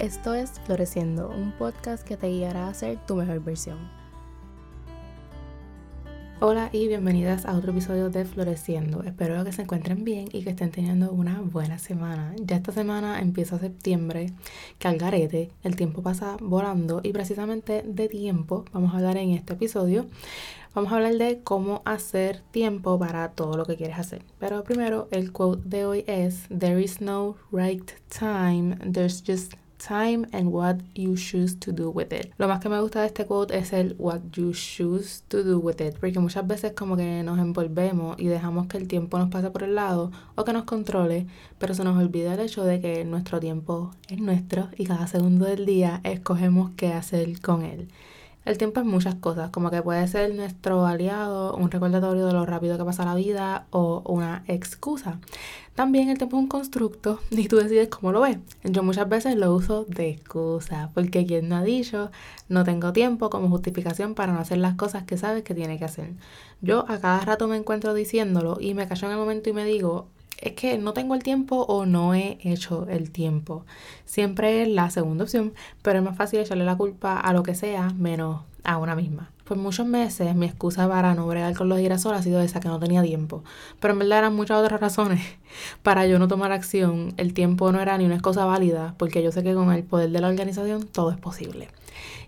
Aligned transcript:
Esto 0.00 0.32
es 0.32 0.52
Floreciendo, 0.64 1.28
un 1.28 1.52
podcast 1.52 2.08
que 2.08 2.16
te 2.16 2.28
guiará 2.28 2.68
a 2.68 2.72
ser 2.72 2.96
tu 3.04 3.16
mejor 3.16 3.44
versión. 3.44 3.76
Hola 6.40 6.70
y 6.72 6.88
bienvenidas 6.88 7.44
a 7.44 7.54
otro 7.54 7.72
episodio 7.72 8.08
de 8.08 8.24
Floreciendo. 8.24 9.02
Espero 9.02 9.44
que 9.44 9.52
se 9.52 9.60
encuentren 9.60 10.02
bien 10.02 10.28
y 10.32 10.42
que 10.42 10.48
estén 10.48 10.70
teniendo 10.70 11.12
una 11.12 11.42
buena 11.42 11.78
semana. 11.78 12.34
Ya 12.38 12.56
esta 12.56 12.72
semana 12.72 13.20
empieza 13.20 13.58
septiembre, 13.58 14.32
que 14.78 14.88
al 14.88 14.96
garete, 14.96 15.50
el 15.64 15.76
tiempo 15.76 16.00
pasa 16.00 16.38
volando 16.40 17.02
y 17.02 17.12
precisamente 17.12 17.82
de 17.86 18.08
tiempo 18.08 18.64
vamos 18.72 18.94
a 18.94 18.96
hablar 18.96 19.18
en 19.18 19.32
este 19.32 19.52
episodio. 19.52 20.06
Vamos 20.74 20.92
a 20.92 20.96
hablar 20.96 21.16
de 21.16 21.42
cómo 21.42 21.82
hacer 21.84 22.40
tiempo 22.52 22.98
para 22.98 23.32
todo 23.32 23.58
lo 23.58 23.66
que 23.66 23.76
quieres 23.76 23.98
hacer. 23.98 24.24
Pero 24.38 24.64
primero, 24.64 25.08
el 25.10 25.30
quote 25.30 25.68
de 25.68 25.84
hoy 25.84 26.04
es: 26.06 26.48
There 26.48 26.82
is 26.82 27.02
no 27.02 27.36
right 27.52 27.90
time, 28.08 28.76
there's 28.76 29.22
just 29.22 29.56
time 29.80 30.28
and 30.32 30.48
what 30.52 30.76
you 30.94 31.16
choose 31.16 31.56
to 31.58 31.72
do 31.72 31.90
with 31.90 32.12
it. 32.12 32.32
Lo 32.38 32.48
más 32.48 32.60
que 32.60 32.68
me 32.68 32.80
gusta 32.80 33.00
de 33.00 33.06
este 33.06 33.26
quote 33.26 33.56
es 33.56 33.72
el 33.72 33.94
what 33.98 34.20
you 34.32 34.52
choose 34.52 35.22
to 35.28 35.42
do 35.42 35.58
with 35.58 35.80
it, 35.80 35.96
porque 35.98 36.18
muchas 36.20 36.46
veces 36.46 36.72
como 36.72 36.96
que 36.96 37.22
nos 37.22 37.38
envolvemos 37.38 38.16
y 38.18 38.26
dejamos 38.26 38.66
que 38.66 38.76
el 38.76 38.88
tiempo 38.88 39.18
nos 39.18 39.30
pase 39.30 39.50
por 39.50 39.62
el 39.62 39.74
lado 39.74 40.12
o 40.34 40.44
que 40.44 40.52
nos 40.52 40.64
controle, 40.64 41.26
pero 41.58 41.74
se 41.74 41.84
nos 41.84 41.98
olvida 41.98 42.34
el 42.34 42.40
hecho 42.40 42.64
de 42.64 42.80
que 42.80 43.04
nuestro 43.04 43.40
tiempo 43.40 43.90
es 44.08 44.20
nuestro 44.20 44.68
y 44.76 44.84
cada 44.84 45.06
segundo 45.06 45.46
del 45.46 45.66
día 45.66 46.00
escogemos 46.04 46.70
qué 46.76 46.92
hacer 46.92 47.40
con 47.40 47.62
él. 47.62 47.88
El 48.46 48.56
tiempo 48.56 48.80
es 48.80 48.86
muchas 48.86 49.16
cosas, 49.16 49.50
como 49.50 49.70
que 49.70 49.82
puede 49.82 50.08
ser 50.08 50.34
nuestro 50.34 50.86
aliado, 50.86 51.54
un 51.56 51.70
recordatorio 51.70 52.26
de 52.26 52.32
lo 52.32 52.46
rápido 52.46 52.78
que 52.78 52.84
pasa 52.84 53.04
la 53.04 53.14
vida 53.14 53.66
o 53.70 54.02
una 54.06 54.44
excusa. 54.46 55.20
También 55.74 56.08
el 56.08 56.16
tiempo 56.16 56.36
es 56.38 56.42
un 56.42 56.48
constructo 56.48 57.20
y 57.30 57.48
tú 57.48 57.56
decides 57.56 57.88
cómo 57.88 58.12
lo 58.12 58.22
ves. 58.22 58.38
Yo 58.64 58.82
muchas 58.82 59.08
veces 59.10 59.36
lo 59.36 59.54
uso 59.54 59.84
de 59.84 60.08
excusa, 60.08 60.90
porque 60.94 61.26
quien 61.26 61.50
no 61.50 61.56
ha 61.56 61.62
dicho, 61.62 62.10
no 62.48 62.64
tengo 62.64 62.94
tiempo 62.94 63.28
como 63.28 63.48
justificación 63.50 64.14
para 64.14 64.32
no 64.32 64.40
hacer 64.40 64.58
las 64.58 64.74
cosas 64.74 65.04
que 65.04 65.18
sabes 65.18 65.42
que 65.42 65.54
tiene 65.54 65.78
que 65.78 65.84
hacer. 65.84 66.14
Yo 66.62 66.86
a 66.88 66.98
cada 66.98 67.20
rato 67.20 67.46
me 67.46 67.56
encuentro 67.56 67.92
diciéndolo 67.92 68.56
y 68.58 68.72
me 68.72 68.88
callo 68.88 69.06
en 69.06 69.12
el 69.12 69.18
momento 69.18 69.50
y 69.50 69.52
me 69.52 69.66
digo, 69.66 70.08
es 70.40 70.52
que 70.52 70.78
no 70.78 70.92
tengo 70.92 71.14
el 71.14 71.22
tiempo 71.22 71.62
o 71.68 71.86
no 71.86 72.14
he 72.14 72.38
hecho 72.42 72.86
el 72.88 73.10
tiempo. 73.10 73.64
Siempre 74.04 74.62
es 74.62 74.68
la 74.68 74.90
segunda 74.90 75.24
opción, 75.24 75.52
pero 75.82 75.98
es 75.98 76.04
más 76.04 76.16
fácil 76.16 76.40
echarle 76.40 76.64
la 76.64 76.76
culpa 76.76 77.18
a 77.18 77.32
lo 77.32 77.42
que 77.42 77.54
sea 77.54 77.90
menos 77.90 78.42
a 78.64 78.78
una 78.78 78.94
misma. 78.94 79.30
Por 79.44 79.56
muchos 79.56 79.86
meses 79.86 80.34
mi 80.36 80.46
excusa 80.46 80.88
para 80.88 81.14
no 81.14 81.26
bregar 81.26 81.54
con 81.56 81.68
los 81.68 81.78
girasoles 81.78 82.20
ha 82.20 82.22
sido 82.22 82.40
esa, 82.40 82.60
que 82.60 82.68
no 82.68 82.78
tenía 82.78 83.02
tiempo. 83.02 83.42
Pero 83.80 83.92
en 83.92 83.98
verdad 83.98 84.18
eran 84.18 84.36
muchas 84.36 84.58
otras 84.58 84.80
razones 84.80 85.20
para 85.82 86.06
yo 86.06 86.18
no 86.18 86.28
tomar 86.28 86.52
acción. 86.52 87.12
El 87.16 87.34
tiempo 87.34 87.72
no 87.72 87.80
era 87.80 87.98
ni 87.98 88.04
una 88.04 88.14
excusa 88.14 88.44
válida, 88.44 88.94
porque 88.96 89.22
yo 89.22 89.32
sé 89.32 89.42
que 89.42 89.54
con 89.54 89.72
el 89.72 89.82
poder 89.82 90.10
de 90.10 90.20
la 90.20 90.28
organización 90.28 90.86
todo 90.86 91.10
es 91.10 91.18
posible. 91.18 91.68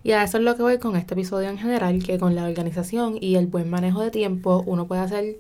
Y 0.05 0.11
a 0.13 0.25
eso 0.25 0.39
es 0.39 0.45
lo 0.45 0.57
que 0.57 0.63
voy 0.63 0.79
con 0.79 0.97
este 0.97 1.15
episodio 1.15 1.49
en 1.49 1.59
general, 1.59 2.03
que 2.03 2.19
con 2.19 2.35
la 2.35 2.45
organización 2.45 3.17
y 3.21 3.37
el 3.37 3.47
buen 3.47 3.71
manejo 3.71 4.03
de 4.03 4.11
tiempo 4.11 4.65
uno 4.67 4.87
puede 4.89 5.03
hacer 5.03 5.39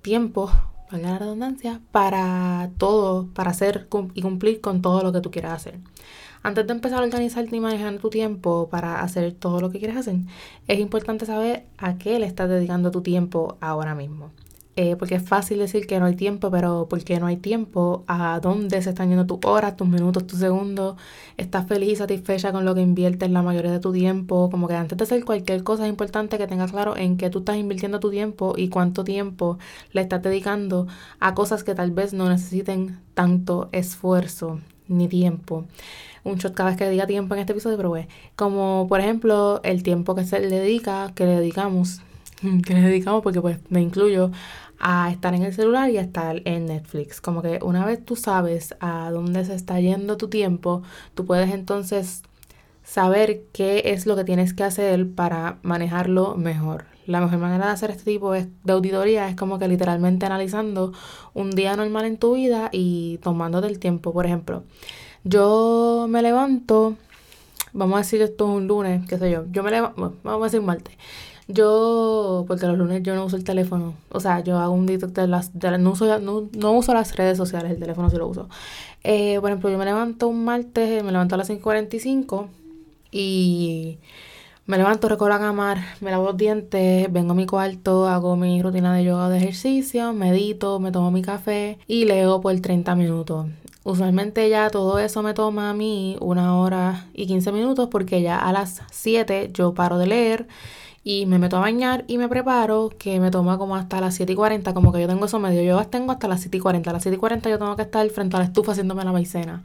tiempo 0.00 0.50
valga 0.90 1.10
la 1.10 1.18
redundancia, 1.18 1.80
para 1.92 2.70
todo, 2.78 3.28
para 3.34 3.50
hacer 3.50 3.88
y 4.14 4.22
cumplir 4.22 4.60
con 4.60 4.82
todo 4.82 5.02
lo 5.02 5.12
que 5.12 5.20
tú 5.20 5.30
quieras 5.30 5.52
hacer. 5.52 5.78
Antes 6.42 6.66
de 6.66 6.72
empezar 6.72 7.00
a 7.00 7.04
organizarte 7.04 7.54
y 7.54 7.60
manejar 7.60 7.98
tu 7.98 8.08
tiempo 8.08 8.68
para 8.70 9.02
hacer 9.02 9.32
todo 9.32 9.60
lo 9.60 9.70
que 9.70 9.78
quieres 9.78 9.96
hacer, 9.96 10.16
es 10.68 10.78
importante 10.78 11.26
saber 11.26 11.66
a 11.76 11.98
qué 11.98 12.18
le 12.18 12.26
estás 12.26 12.48
dedicando 12.48 12.90
tu 12.90 13.02
tiempo 13.02 13.58
ahora 13.60 13.94
mismo. 13.94 14.30
Eh, 14.82 14.96
porque 14.96 15.16
es 15.16 15.22
fácil 15.22 15.58
decir 15.58 15.86
que 15.86 16.00
no 16.00 16.06
hay 16.06 16.16
tiempo, 16.16 16.50
pero 16.50 16.86
¿por 16.88 17.04
qué 17.04 17.20
no 17.20 17.26
hay 17.26 17.36
tiempo? 17.36 18.02
¿A 18.06 18.40
dónde 18.40 18.80
se 18.80 18.88
están 18.88 19.10
yendo 19.10 19.26
tus 19.26 19.38
horas, 19.44 19.76
tus 19.76 19.86
minutos, 19.86 20.26
tus 20.26 20.38
segundos? 20.38 20.96
¿Estás 21.36 21.66
feliz 21.66 21.90
y 21.92 21.96
satisfecha 21.96 22.50
con 22.50 22.64
lo 22.64 22.74
que 22.74 22.80
inviertes 22.80 23.30
la 23.30 23.42
mayoría 23.42 23.72
de 23.72 23.80
tu 23.80 23.92
tiempo? 23.92 24.48
Como 24.50 24.68
que 24.68 24.76
antes 24.76 24.96
de 24.96 25.04
hacer 25.04 25.22
cualquier 25.26 25.64
cosa 25.64 25.84
es 25.84 25.90
importante 25.90 26.38
que 26.38 26.46
tengas 26.46 26.70
claro 26.70 26.96
en 26.96 27.18
qué 27.18 27.28
tú 27.28 27.40
estás 27.40 27.56
invirtiendo 27.56 28.00
tu 28.00 28.10
tiempo 28.10 28.54
y 28.56 28.70
cuánto 28.70 29.04
tiempo 29.04 29.58
le 29.92 30.00
estás 30.00 30.22
dedicando 30.22 30.86
a 31.18 31.34
cosas 31.34 31.62
que 31.62 31.74
tal 31.74 31.90
vez 31.90 32.14
no 32.14 32.30
necesiten 32.30 33.00
tanto 33.12 33.68
esfuerzo 33.72 34.60
ni 34.88 35.08
tiempo. 35.08 35.66
Un 36.24 36.36
shot 36.36 36.54
cada 36.54 36.70
vez 36.70 36.78
que 36.78 36.88
diga 36.88 37.06
tiempo 37.06 37.34
en 37.34 37.40
este 37.40 37.52
episodio, 37.52 37.76
pero 37.76 37.90
bueno, 37.90 38.08
como 38.34 38.86
por 38.88 39.00
ejemplo 39.00 39.60
el 39.62 39.82
tiempo 39.82 40.14
que 40.14 40.24
se 40.24 40.40
le 40.40 40.48
dedica, 40.48 41.12
que 41.14 41.26
le 41.26 41.32
dedicamos 41.32 42.00
que 42.66 42.74
le 42.74 42.80
dedicamos 42.80 43.22
porque 43.22 43.40
pues 43.40 43.58
me 43.68 43.80
incluyo 43.80 44.30
a 44.78 45.10
estar 45.10 45.34
en 45.34 45.42
el 45.42 45.52
celular 45.52 45.90
y 45.90 45.98
a 45.98 46.00
estar 46.00 46.42
en 46.44 46.66
Netflix. 46.66 47.20
Como 47.20 47.42
que 47.42 47.60
una 47.62 47.84
vez 47.84 48.04
tú 48.04 48.16
sabes 48.16 48.74
a 48.80 49.10
dónde 49.10 49.44
se 49.44 49.54
está 49.54 49.78
yendo 49.78 50.16
tu 50.16 50.28
tiempo, 50.28 50.82
tú 51.14 51.26
puedes 51.26 51.52
entonces 51.52 52.22
saber 52.82 53.44
qué 53.52 53.82
es 53.86 54.06
lo 54.06 54.16
que 54.16 54.24
tienes 54.24 54.54
que 54.54 54.64
hacer 54.64 55.10
para 55.14 55.58
manejarlo 55.62 56.34
mejor. 56.36 56.86
La 57.06 57.20
mejor 57.20 57.38
manera 57.38 57.66
de 57.66 57.72
hacer 57.72 57.90
este 57.90 58.04
tipo 58.04 58.32
de 58.32 58.48
auditoría 58.68 59.28
es 59.28 59.36
como 59.36 59.58
que 59.58 59.68
literalmente 59.68 60.26
analizando 60.26 60.92
un 61.34 61.50
día 61.50 61.76
normal 61.76 62.04
en 62.04 62.18
tu 62.18 62.34
vida 62.34 62.70
y 62.72 63.18
tomándote 63.18 63.66
el 63.66 63.78
tiempo. 63.78 64.12
Por 64.12 64.26
ejemplo, 64.26 64.64
yo 65.24 66.06
me 66.08 66.22
levanto, 66.22 66.96
vamos 67.72 67.96
a 67.96 67.98
decir 67.98 68.22
esto 68.22 68.44
es 68.48 68.56
un 68.56 68.66
lunes, 68.66 69.06
qué 69.08 69.18
sé 69.18 69.30
yo, 69.30 69.44
yo 69.50 69.62
me 69.62 69.70
levanto, 69.70 70.14
vamos 70.22 70.42
a 70.42 70.44
decir 70.44 70.62
martes. 70.62 70.96
Yo, 71.52 72.44
porque 72.46 72.66
los 72.66 72.78
lunes 72.78 73.02
yo 73.02 73.14
no 73.14 73.24
uso 73.24 73.36
el 73.36 73.44
teléfono. 73.44 73.94
O 74.10 74.20
sea, 74.20 74.40
yo 74.40 74.58
hago 74.58 74.72
un 74.72 74.86
detox 74.86 75.14
de 75.14 75.26
las. 75.26 75.54
no, 75.54 75.90
uso, 75.90 76.18
no, 76.20 76.72
uso 76.72 76.94
las 76.94 77.16
redes 77.16 77.36
sociales, 77.36 77.72
el 77.72 77.78
teléfono 77.78 78.10
sí 78.10 78.16
lo 78.16 78.28
uso. 78.28 78.48
Eh, 79.02 79.38
por 79.40 79.50
ejemplo, 79.50 79.70
yo 79.70 79.78
me 79.78 79.84
levanto 79.84 80.28
un 80.28 80.44
martes, 80.44 81.02
me 81.02 81.12
levanto 81.12 81.34
a 81.34 81.38
las 81.38 81.50
5.45 81.50 82.46
y 83.10 83.98
me 84.66 84.78
levanto, 84.78 85.08
recorro 85.08 85.30
la 85.30 85.38
cama, 85.40 85.84
me 86.00 86.10
lavo 86.10 86.26
los 86.26 86.36
dientes, 86.36 87.12
vengo 87.12 87.32
a 87.32 87.34
mi 87.34 87.46
cuarto, 87.46 88.06
hago 88.06 88.36
mi 88.36 88.62
rutina 88.62 88.94
de 88.94 89.04
yoga 89.04 89.26
o 89.26 89.28
de 89.28 89.38
ejercicio, 89.38 90.12
medito, 90.12 90.78
me 90.78 90.92
tomo 90.92 91.10
mi 91.10 91.22
café 91.22 91.78
y 91.88 92.04
leo 92.04 92.40
por 92.40 92.58
30 92.60 92.94
minutos. 92.94 93.46
Usualmente 93.82 94.48
ya 94.48 94.70
todo 94.70 94.98
eso 94.98 95.22
me 95.22 95.34
toma 95.34 95.70
a 95.70 95.74
mí 95.74 96.16
una 96.20 96.56
hora 96.58 97.06
y 97.14 97.26
15 97.26 97.50
minutos 97.50 97.88
porque 97.90 98.22
ya 98.22 98.38
a 98.38 98.52
las 98.52 98.82
7 98.92 99.50
yo 99.52 99.74
paro 99.74 99.98
de 99.98 100.06
leer 100.06 100.46
y 101.02 101.26
me 101.26 101.38
meto 101.38 101.56
a 101.56 101.60
bañar 101.60 102.04
y 102.08 102.18
me 102.18 102.28
preparo, 102.28 102.90
que 102.98 103.20
me 103.20 103.30
toma 103.30 103.56
como 103.58 103.76
hasta 103.76 104.00
las 104.00 104.14
7 104.14 104.32
y 104.32 104.36
40, 104.36 104.74
como 104.74 104.92
que 104.92 105.00
yo 105.00 105.08
tengo 105.08 105.24
eso 105.26 105.38
medio, 105.38 105.62
yo 105.62 105.82
tengo 105.86 106.12
hasta 106.12 106.28
las 106.28 106.40
7 106.42 106.56
y 106.58 106.60
40, 106.60 106.90
a 106.90 106.92
las 106.92 107.02
7 107.02 107.16
y 107.16 107.18
40 107.18 107.48
yo 107.50 107.58
tengo 107.58 107.76
que 107.76 107.82
estar 107.82 108.08
frente 108.10 108.36
a 108.36 108.40
la 108.40 108.44
estufa 108.46 108.72
haciéndome 108.72 109.04
la 109.04 109.12
maicena. 109.12 109.62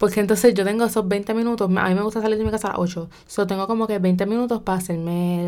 Porque 0.00 0.18
entonces 0.20 0.54
yo 0.54 0.64
tengo 0.64 0.86
esos 0.86 1.06
20 1.06 1.34
minutos, 1.34 1.70
a 1.76 1.88
mí 1.90 1.94
me 1.94 2.00
gusta 2.00 2.22
salir 2.22 2.38
de 2.38 2.44
mi 2.44 2.50
casa 2.50 2.68
a 2.68 2.70
las 2.70 2.80
8, 2.80 3.10
so 3.26 3.46
tengo 3.46 3.66
como 3.66 3.86
que 3.86 3.98
20 3.98 4.24
minutos 4.24 4.62
para 4.62 4.78
hacerme 4.78 5.46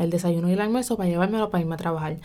el 0.00 0.08
desayuno 0.08 0.48
y 0.48 0.54
el 0.54 0.60
almuerzo, 0.62 0.96
para 0.96 1.10
llevármelo 1.10 1.50
para 1.50 1.60
irme 1.60 1.74
a 1.74 1.76
trabajar. 1.76 2.16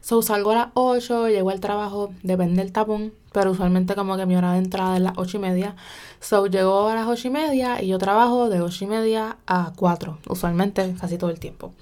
So 0.00 0.22
salgo 0.22 0.52
a 0.52 0.54
las 0.54 0.68
8, 0.74 1.28
llego 1.30 1.50
al 1.50 1.58
trabajo, 1.58 2.10
depende 2.22 2.62
del 2.62 2.70
tapón, 2.70 3.14
pero 3.32 3.50
usualmente 3.50 3.96
como 3.96 4.16
que 4.16 4.26
mi 4.26 4.36
hora 4.36 4.52
de 4.52 4.58
entrada 4.58 4.94
es 4.94 5.02
las 5.02 5.14
8 5.16 5.38
y 5.38 5.40
media. 5.40 5.74
So 6.20 6.46
llego 6.46 6.86
a 6.88 6.94
las 6.94 7.08
8 7.08 7.26
y 7.26 7.30
media 7.32 7.82
y 7.82 7.88
yo 7.88 7.98
trabajo 7.98 8.48
de 8.48 8.60
8 8.60 8.84
y 8.84 8.86
media 8.86 9.38
a 9.48 9.72
4, 9.74 10.18
usualmente 10.28 10.94
casi 11.00 11.18
todo 11.18 11.30
el 11.30 11.40
tiempo, 11.40 11.72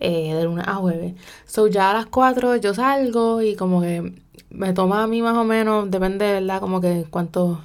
eh, 0.00 0.34
de 0.34 0.42
lunes 0.42 0.66
a 0.66 0.74
jueves. 0.74 1.14
So 1.46 1.68
ya 1.68 1.92
a 1.92 1.94
las 1.94 2.06
4 2.06 2.56
yo 2.56 2.74
salgo 2.74 3.40
y 3.40 3.54
como 3.54 3.82
que 3.82 4.20
me 4.50 4.72
toma 4.72 5.04
a 5.04 5.06
mí 5.06 5.22
más 5.22 5.36
o 5.36 5.44
menos, 5.44 5.88
depende, 5.92 6.32
¿verdad? 6.32 6.58
Como 6.58 6.80
que 6.80 7.06
cuánto 7.08 7.60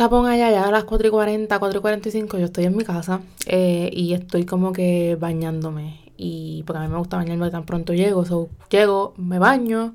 tapón 0.00 0.24
allá, 0.24 0.50
ya 0.50 0.64
a 0.64 0.70
las 0.70 0.84
4 0.84 1.08
y 1.08 1.10
40, 1.10 1.58
4 1.58 1.78
y 1.78 1.82
45 1.82 2.38
yo 2.38 2.46
estoy 2.46 2.64
en 2.64 2.74
mi 2.74 2.84
casa 2.84 3.20
eh, 3.44 3.90
y 3.92 4.14
estoy 4.14 4.46
como 4.46 4.72
que 4.72 5.18
bañándome. 5.20 6.00
Y 6.16 6.62
porque 6.66 6.78
a 6.78 6.82
mí 6.84 6.88
me 6.88 6.96
gusta 6.96 7.18
bañarme 7.18 7.50
tan 7.50 7.66
pronto 7.66 7.92
llego. 7.92 8.24
So, 8.24 8.48
llego, 8.70 9.12
me 9.18 9.38
baño 9.38 9.92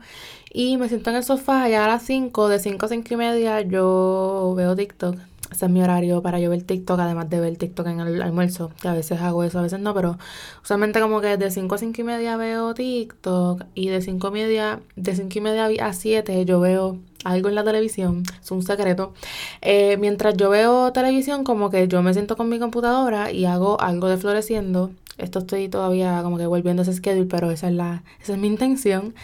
y 0.53 0.77
me 0.77 0.89
siento 0.89 1.09
en 1.09 1.15
el 1.15 1.23
sofá 1.23 1.63
allá 1.63 1.85
a 1.85 1.87
las 1.87 2.03
5, 2.03 2.49
de 2.49 2.59
5 2.59 2.85
a 2.85 2.89
5 2.89 3.13
y 3.15 3.17
media 3.17 3.61
yo 3.61 4.53
veo 4.55 4.75
TikTok. 4.75 5.17
Ese 5.51 5.65
es 5.65 5.71
mi 5.71 5.81
horario 5.81 6.21
para 6.21 6.39
yo 6.39 6.51
ver 6.51 6.61
TikTok, 6.61 6.99
además 6.99 7.27
de 7.31 7.39
ver 7.39 7.57
TikTok 7.57 7.87
en 7.87 7.99
el 8.01 8.21
almuerzo, 8.21 8.71
que 8.79 8.87
a 8.87 8.93
veces 8.93 9.19
hago 9.21 9.43
eso, 9.43 9.57
a 9.57 9.63
veces 9.63 9.79
no, 9.79 9.95
pero 9.95 10.19
usualmente 10.63 10.99
como 10.99 11.19
que 11.19 11.37
de 11.37 11.49
5 11.49 11.73
a 11.73 11.77
5 11.79 12.01
y 12.01 12.03
media 12.03 12.37
veo 12.37 12.75
TikTok 12.75 13.63
y 13.73 13.87
de 13.89 14.01
5 14.01 14.27
y 14.27 14.31
media, 14.31 14.81
de 14.95 15.15
5 15.15 15.29
y 15.33 15.41
media 15.41 15.67
a 15.83 15.93
7 15.93 16.45
yo 16.45 16.59
veo 16.59 16.99
algo 17.25 17.49
en 17.49 17.55
la 17.55 17.63
televisión, 17.63 18.23
es 18.41 18.51
un 18.51 18.63
secreto. 18.63 19.13
Eh, 19.61 19.97
mientras 19.97 20.37
yo 20.37 20.49
veo 20.49 20.93
televisión, 20.93 21.43
como 21.43 21.69
que 21.69 21.87
yo 21.87 22.01
me 22.01 22.13
siento 22.13 22.37
con 22.37 22.47
mi 22.49 22.59
computadora 22.59 23.31
y 23.31 23.45
hago 23.45 23.81
algo 23.81 24.07
de 24.07 24.17
floreciendo. 24.17 24.91
Esto 25.17 25.39
estoy 25.39 25.69
todavía 25.69 26.21
como 26.23 26.37
que 26.37 26.45
volviendo 26.45 26.81
a 26.81 26.83
ese 26.83 26.93
schedule, 26.93 27.25
pero 27.25 27.49
esa 27.51 27.67
es 27.67 27.73
la, 27.73 28.03
esa 28.21 28.33
es 28.33 28.39
mi 28.39 28.47
intención. 28.47 29.15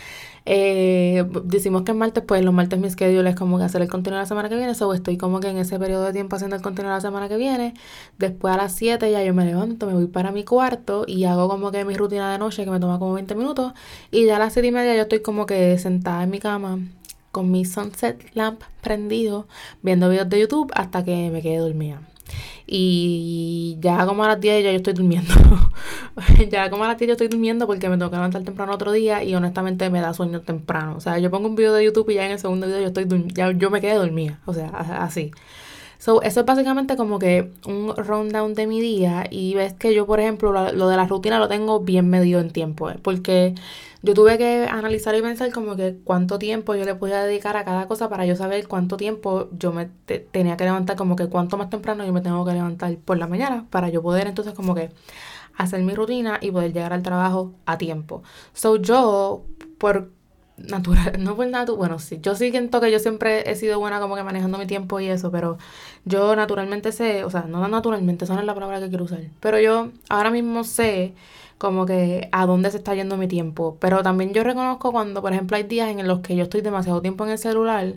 Eh, 0.45 1.23
decimos 1.43 1.83
que 1.83 1.91
es 1.91 1.97
martes, 1.97 2.23
pues 2.25 2.43
los 2.43 2.53
martes 2.53 2.79
mi 2.79 2.89
schedule 2.89 3.29
es 3.29 3.35
como 3.35 3.59
que 3.59 3.65
hacer 3.65 3.81
el 3.81 3.87
contenido 3.89 4.19
la 4.19 4.25
semana 4.25 4.49
que 4.49 4.55
viene. 4.55 4.73
So 4.73 4.93
estoy 4.93 5.17
como 5.17 5.39
que 5.39 5.49
en 5.49 5.57
ese 5.57 5.77
periodo 5.79 6.05
de 6.05 6.13
tiempo 6.13 6.35
haciendo 6.35 6.55
el 6.55 6.61
contenido 6.61 6.93
la 6.93 7.01
semana 7.01 7.29
que 7.29 7.37
viene. 7.37 7.73
Después 8.17 8.53
a 8.53 8.57
las 8.57 8.73
7 8.75 9.11
ya 9.11 9.23
yo 9.23 9.33
me 9.33 9.45
levanto, 9.45 9.85
me 9.85 9.93
voy 9.93 10.07
para 10.07 10.31
mi 10.31 10.43
cuarto 10.43 11.03
y 11.07 11.25
hago 11.25 11.47
como 11.49 11.71
que 11.71 11.85
mi 11.85 11.95
rutina 11.95 12.31
de 12.31 12.39
noche 12.39 12.63
que 12.65 12.71
me 12.71 12.79
toma 12.79 12.97
como 12.99 13.13
20 13.13 13.35
minutos. 13.35 13.73
Y 14.11 14.25
ya 14.25 14.37
a 14.37 14.39
las 14.39 14.53
7 14.53 14.67
y 14.67 14.71
media 14.71 14.95
yo 14.95 15.03
estoy 15.03 15.21
como 15.21 15.45
que 15.45 15.77
sentada 15.77 16.23
en 16.23 16.29
mi 16.31 16.39
cama 16.39 16.79
con 17.31 17.51
mi 17.51 17.65
sunset 17.65 18.29
lamp 18.33 18.61
prendido, 18.81 19.47
viendo 19.81 20.09
videos 20.09 20.29
de 20.29 20.39
YouTube 20.39 20.71
hasta 20.75 21.03
que 21.03 21.29
me 21.31 21.41
quedé 21.41 21.57
dormida. 21.57 22.01
Y 22.65 23.77
ya 23.81 24.05
como 24.05 24.23
a 24.23 24.29
las 24.29 24.39
10 24.39 24.63
ya 24.63 24.71
yo 24.71 24.77
estoy 24.77 24.93
durmiendo. 24.93 25.33
ya 26.49 26.69
como 26.69 26.85
a 26.85 26.87
las 26.87 26.97
10 26.97 27.07
yo 27.09 27.11
estoy 27.13 27.27
durmiendo 27.27 27.67
porque 27.67 27.89
me 27.89 27.97
que 27.97 28.03
levantar 28.03 28.43
temprano 28.43 28.73
otro 28.73 28.91
día 28.91 29.23
y 29.23 29.35
honestamente 29.35 29.89
me 29.89 29.99
da 30.01 30.13
sueño 30.13 30.41
temprano. 30.41 30.95
O 30.95 31.01
sea, 31.01 31.17
yo 31.19 31.29
pongo 31.29 31.47
un 31.49 31.55
video 31.55 31.73
de 31.73 31.83
YouTube 31.83 32.09
y 32.11 32.15
ya 32.15 32.25
en 32.25 32.31
el 32.31 32.39
segundo 32.39 32.67
video 32.67 32.79
yo 32.79 32.87
estoy 32.87 33.07
ya 33.33 33.51
yo 33.51 33.69
me 33.69 33.81
quedé 33.81 33.95
dormida. 33.95 34.39
O 34.45 34.53
sea, 34.53 34.69
así. 34.69 35.31
So, 36.01 36.23
eso 36.23 36.39
es 36.39 36.45
básicamente 36.47 36.97
como 36.97 37.19
que 37.19 37.51
un 37.67 37.95
rundown 37.95 38.55
de 38.55 38.65
mi 38.65 38.81
día 38.81 39.25
y 39.29 39.53
ves 39.53 39.73
que 39.73 39.93
yo, 39.93 40.07
por 40.07 40.19
ejemplo, 40.19 40.51
lo, 40.51 40.87
de 40.87 40.97
la 40.97 41.05
rutina 41.05 41.37
lo 41.37 41.47
tengo 41.47 41.79
bien 41.81 42.09
medido 42.09 42.39
en 42.39 42.49
tiempo, 42.49 42.89
¿eh? 42.89 42.97
porque 43.03 43.53
yo 44.01 44.15
tuve 44.15 44.39
que 44.39 44.65
analizar 44.67 45.13
y 45.13 45.21
pensar 45.21 45.51
como 45.51 45.75
que 45.75 45.97
cuánto 46.03 46.39
tiempo 46.39 46.73
yo 46.73 46.85
le 46.85 46.95
podía 46.95 47.23
dedicar 47.23 47.55
a 47.55 47.65
cada 47.65 47.87
cosa 47.87 48.09
para 48.09 48.25
yo 48.25 48.35
saber 48.35 48.67
cuánto 48.67 48.97
tiempo 48.97 49.49
yo 49.51 49.71
me 49.73 49.91
tenía 50.31 50.57
que 50.57 50.63
levantar, 50.63 50.95
como 50.95 51.15
que 51.15 51.27
cuánto 51.27 51.55
más 51.55 51.69
temprano 51.69 52.03
yo 52.03 52.11
me 52.13 52.21
tengo 52.21 52.43
que 52.45 52.53
levantar 52.53 52.97
por 52.97 53.19
la 53.19 53.27
mañana 53.27 53.67
para 53.69 53.89
yo 53.89 54.01
poder 54.01 54.25
entonces 54.25 54.55
como 54.55 54.73
que 54.73 54.89
hacer 55.55 55.83
mi 55.83 55.93
rutina 55.93 56.39
y 56.41 56.49
poder 56.49 56.73
llegar 56.73 56.93
al 56.93 57.03
trabajo 57.03 57.53
a 57.67 57.77
tiempo. 57.77 58.23
So 58.53 58.77
yo, 58.77 59.45
por 59.77 60.09
natural, 60.69 61.13
no 61.19 61.35
por 61.35 61.47
natural, 61.47 61.77
bueno, 61.77 61.99
sí, 61.99 62.19
yo 62.21 62.35
sí 62.35 62.51
siento 62.51 62.81
que 62.81 62.91
yo 62.91 62.99
siempre 62.99 63.49
he 63.49 63.55
sido 63.55 63.79
buena 63.79 63.99
como 63.99 64.15
que 64.15 64.23
manejando 64.23 64.57
mi 64.57 64.67
tiempo 64.67 64.99
y 64.99 65.07
eso, 65.07 65.31
pero 65.31 65.57
yo 66.05 66.35
naturalmente 66.35 66.91
sé, 66.91 67.23
o 67.23 67.29
sea, 67.29 67.43
no 67.43 67.67
naturalmente, 67.67 68.25
esa 68.25 68.33
no 68.33 68.39
es 68.41 68.45
la 68.45 68.53
palabra 68.53 68.79
que 68.79 68.89
quiero 68.89 69.05
usar, 69.05 69.21
pero 69.39 69.59
yo 69.59 69.89
ahora 70.09 70.31
mismo 70.31 70.63
sé 70.63 71.13
como 71.57 71.85
que 71.85 72.27
a 72.31 72.47
dónde 72.47 72.71
se 72.71 72.77
está 72.77 72.95
yendo 72.95 73.17
mi 73.17 73.27
tiempo, 73.27 73.77
pero 73.79 74.01
también 74.01 74.33
yo 74.33 74.43
reconozco 74.43 74.91
cuando, 74.91 75.21
por 75.21 75.31
ejemplo, 75.31 75.57
hay 75.57 75.63
días 75.63 75.89
en 75.89 76.07
los 76.07 76.21
que 76.21 76.35
yo 76.35 76.43
estoy 76.43 76.61
demasiado 76.61 77.01
tiempo 77.03 77.23
en 77.23 77.31
el 77.31 77.37
celular 77.37 77.93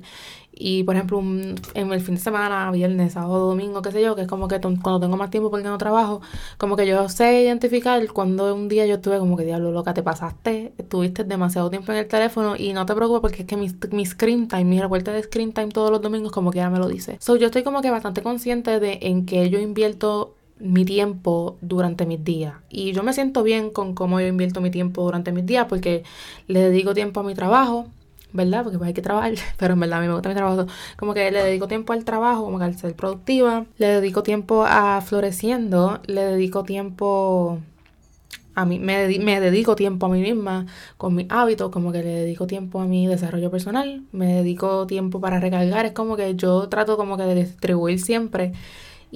y 0.57 0.85
por 0.85 0.95
ejemplo, 0.95 1.21
en 1.21 1.93
el 1.93 2.01
fin 2.01 2.15
de 2.15 2.21
semana, 2.21 2.71
viernes, 2.71 3.15
sábado, 3.15 3.49
domingo, 3.49 3.83
qué 3.83 3.91
sé 3.91 4.03
yo, 4.03 4.15
que 4.15 4.23
es 4.23 4.29
como 4.29 4.49
que 4.49 4.61
cuando 4.61 5.01
tengo 5.01 5.17
más 5.17 5.31
tiempo 5.31 5.51
porque 5.51 5.67
no 5.67 5.79
trabajo, 5.79 6.21
como 6.59 6.77
que 6.77 6.87
yo 6.87 7.09
sé 7.09 7.43
identificar 7.43 8.07
cuando 8.13 8.55
un 8.55 8.69
día 8.69 8.87
yo 8.87 8.97
estuve 8.97 9.19
como 9.19 9.37
que 9.37 9.45
diablo 9.45 9.73
loca, 9.73 9.95
te 9.95 10.03
pasaste, 10.03 10.73
estuviste 10.79 11.25
demasiado 11.25 11.71
tiempo 11.71 11.93
en 11.93 11.99
el 11.99 12.07
teléfono 12.07 12.55
y 12.57 12.73
no 12.73 12.87
te 12.87 12.95
preocupes 12.95 13.21
porque 13.21 13.43
es 13.43 13.49
que 13.49 13.57
mi, 13.57 13.71
mi 13.91 14.07
screen 14.07 14.49
time, 14.49 14.65
mi 14.65 14.81
reporte 14.81 15.11
de 15.11 15.23
screen 15.23 15.53
time 15.53 15.69
todos 15.69 15.91
los 15.91 16.01
domingos 16.01 16.33
como 16.33 16.51
que 16.51 16.59
ya 16.59 16.71
me 16.71 16.79
lo 16.79 16.89
dice. 16.89 17.17
So 17.21 17.37
yo 17.37 17.47
estoy 17.47 17.63
como 17.65 17.83
que 17.83 17.91
bastante 17.91 18.23
consciente 18.23 18.79
de 18.79 18.99
en 19.03 19.27
que 19.27 19.51
yo 19.51 19.59
invierto 19.59 20.35
mi 20.59 20.85
tiempo 20.85 21.59
durante 21.61 22.07
mis 22.07 22.23
días. 22.23 22.55
Y 22.71 22.93
yo 22.93 23.03
me 23.03 23.13
siento 23.13 23.43
bien 23.43 23.71
con 23.71 23.95
cómo 23.95 24.21
yo 24.21 24.27
invierto 24.27 24.61
mi 24.61 24.71
tiempo 24.71 25.03
durante 25.03 25.33
mis 25.33 25.45
días 25.45 25.67
porque 25.69 26.05
le 26.47 26.61
dedico 26.61 26.95
tiempo 26.95 27.21
a 27.21 27.23
mi 27.25 27.35
trabajo, 27.35 27.89
¿verdad? 28.35 28.65
Porque 28.65 28.77
pues 28.77 28.89
hay 28.89 28.95
que 28.95 29.01
trabajar, 29.01 29.33
pero 29.59 29.75
en 29.75 29.81
verdad 29.81 30.01
a 30.01 30.03
mí 30.03 30.09
me 30.09 30.13
gusta 30.13 30.29
mi 30.29 30.35
trabajo. 30.35 30.67
Como 30.99 31.15
que 31.15 31.31
le 31.31 31.43
dedico 31.43 31.69
tiempo 31.69 31.95
al 31.95 32.05
trabajo, 32.05 32.45
como 32.45 32.59
que 32.59 32.65
al 32.65 32.77
ser 32.77 32.95
productiva. 32.95 33.65
Le 33.79 33.87
dedico 33.87 34.23
tiempo 34.23 34.65
a 34.67 35.01
floreciendo, 35.01 36.01
le 36.07 36.23
dedico 36.23 36.65
tiempo 36.65 37.61
a 38.57 38.65
mí, 38.65 38.79
me, 38.79 39.19
me 39.19 39.41
dedico 39.41 39.75
tiempo 39.75 40.07
a 40.07 40.09
mí 40.09 40.21
misma 40.21 40.67
con 40.97 41.15
mis 41.15 41.27
hábitos, 41.31 41.71
como 41.71 41.91
que 41.91 42.03
le 42.03 42.11
dedico 42.11 42.47
tiempo 42.47 42.81
a 42.81 42.87
mi 42.87 43.07
desarrollo 43.07 43.51
personal, 43.51 44.05
me 44.13 44.35
dedico 44.35 44.87
tiempo 44.87 45.21
para 45.21 45.41
recargar, 45.41 45.87
es 45.87 45.93
como 45.93 46.17
que 46.17 46.37
yo 46.37 46.69
trato 46.69 46.97
como 46.97 47.17
que 47.17 47.25
de 47.25 47.35
distribuir 47.35 48.01
siempre 48.01 48.53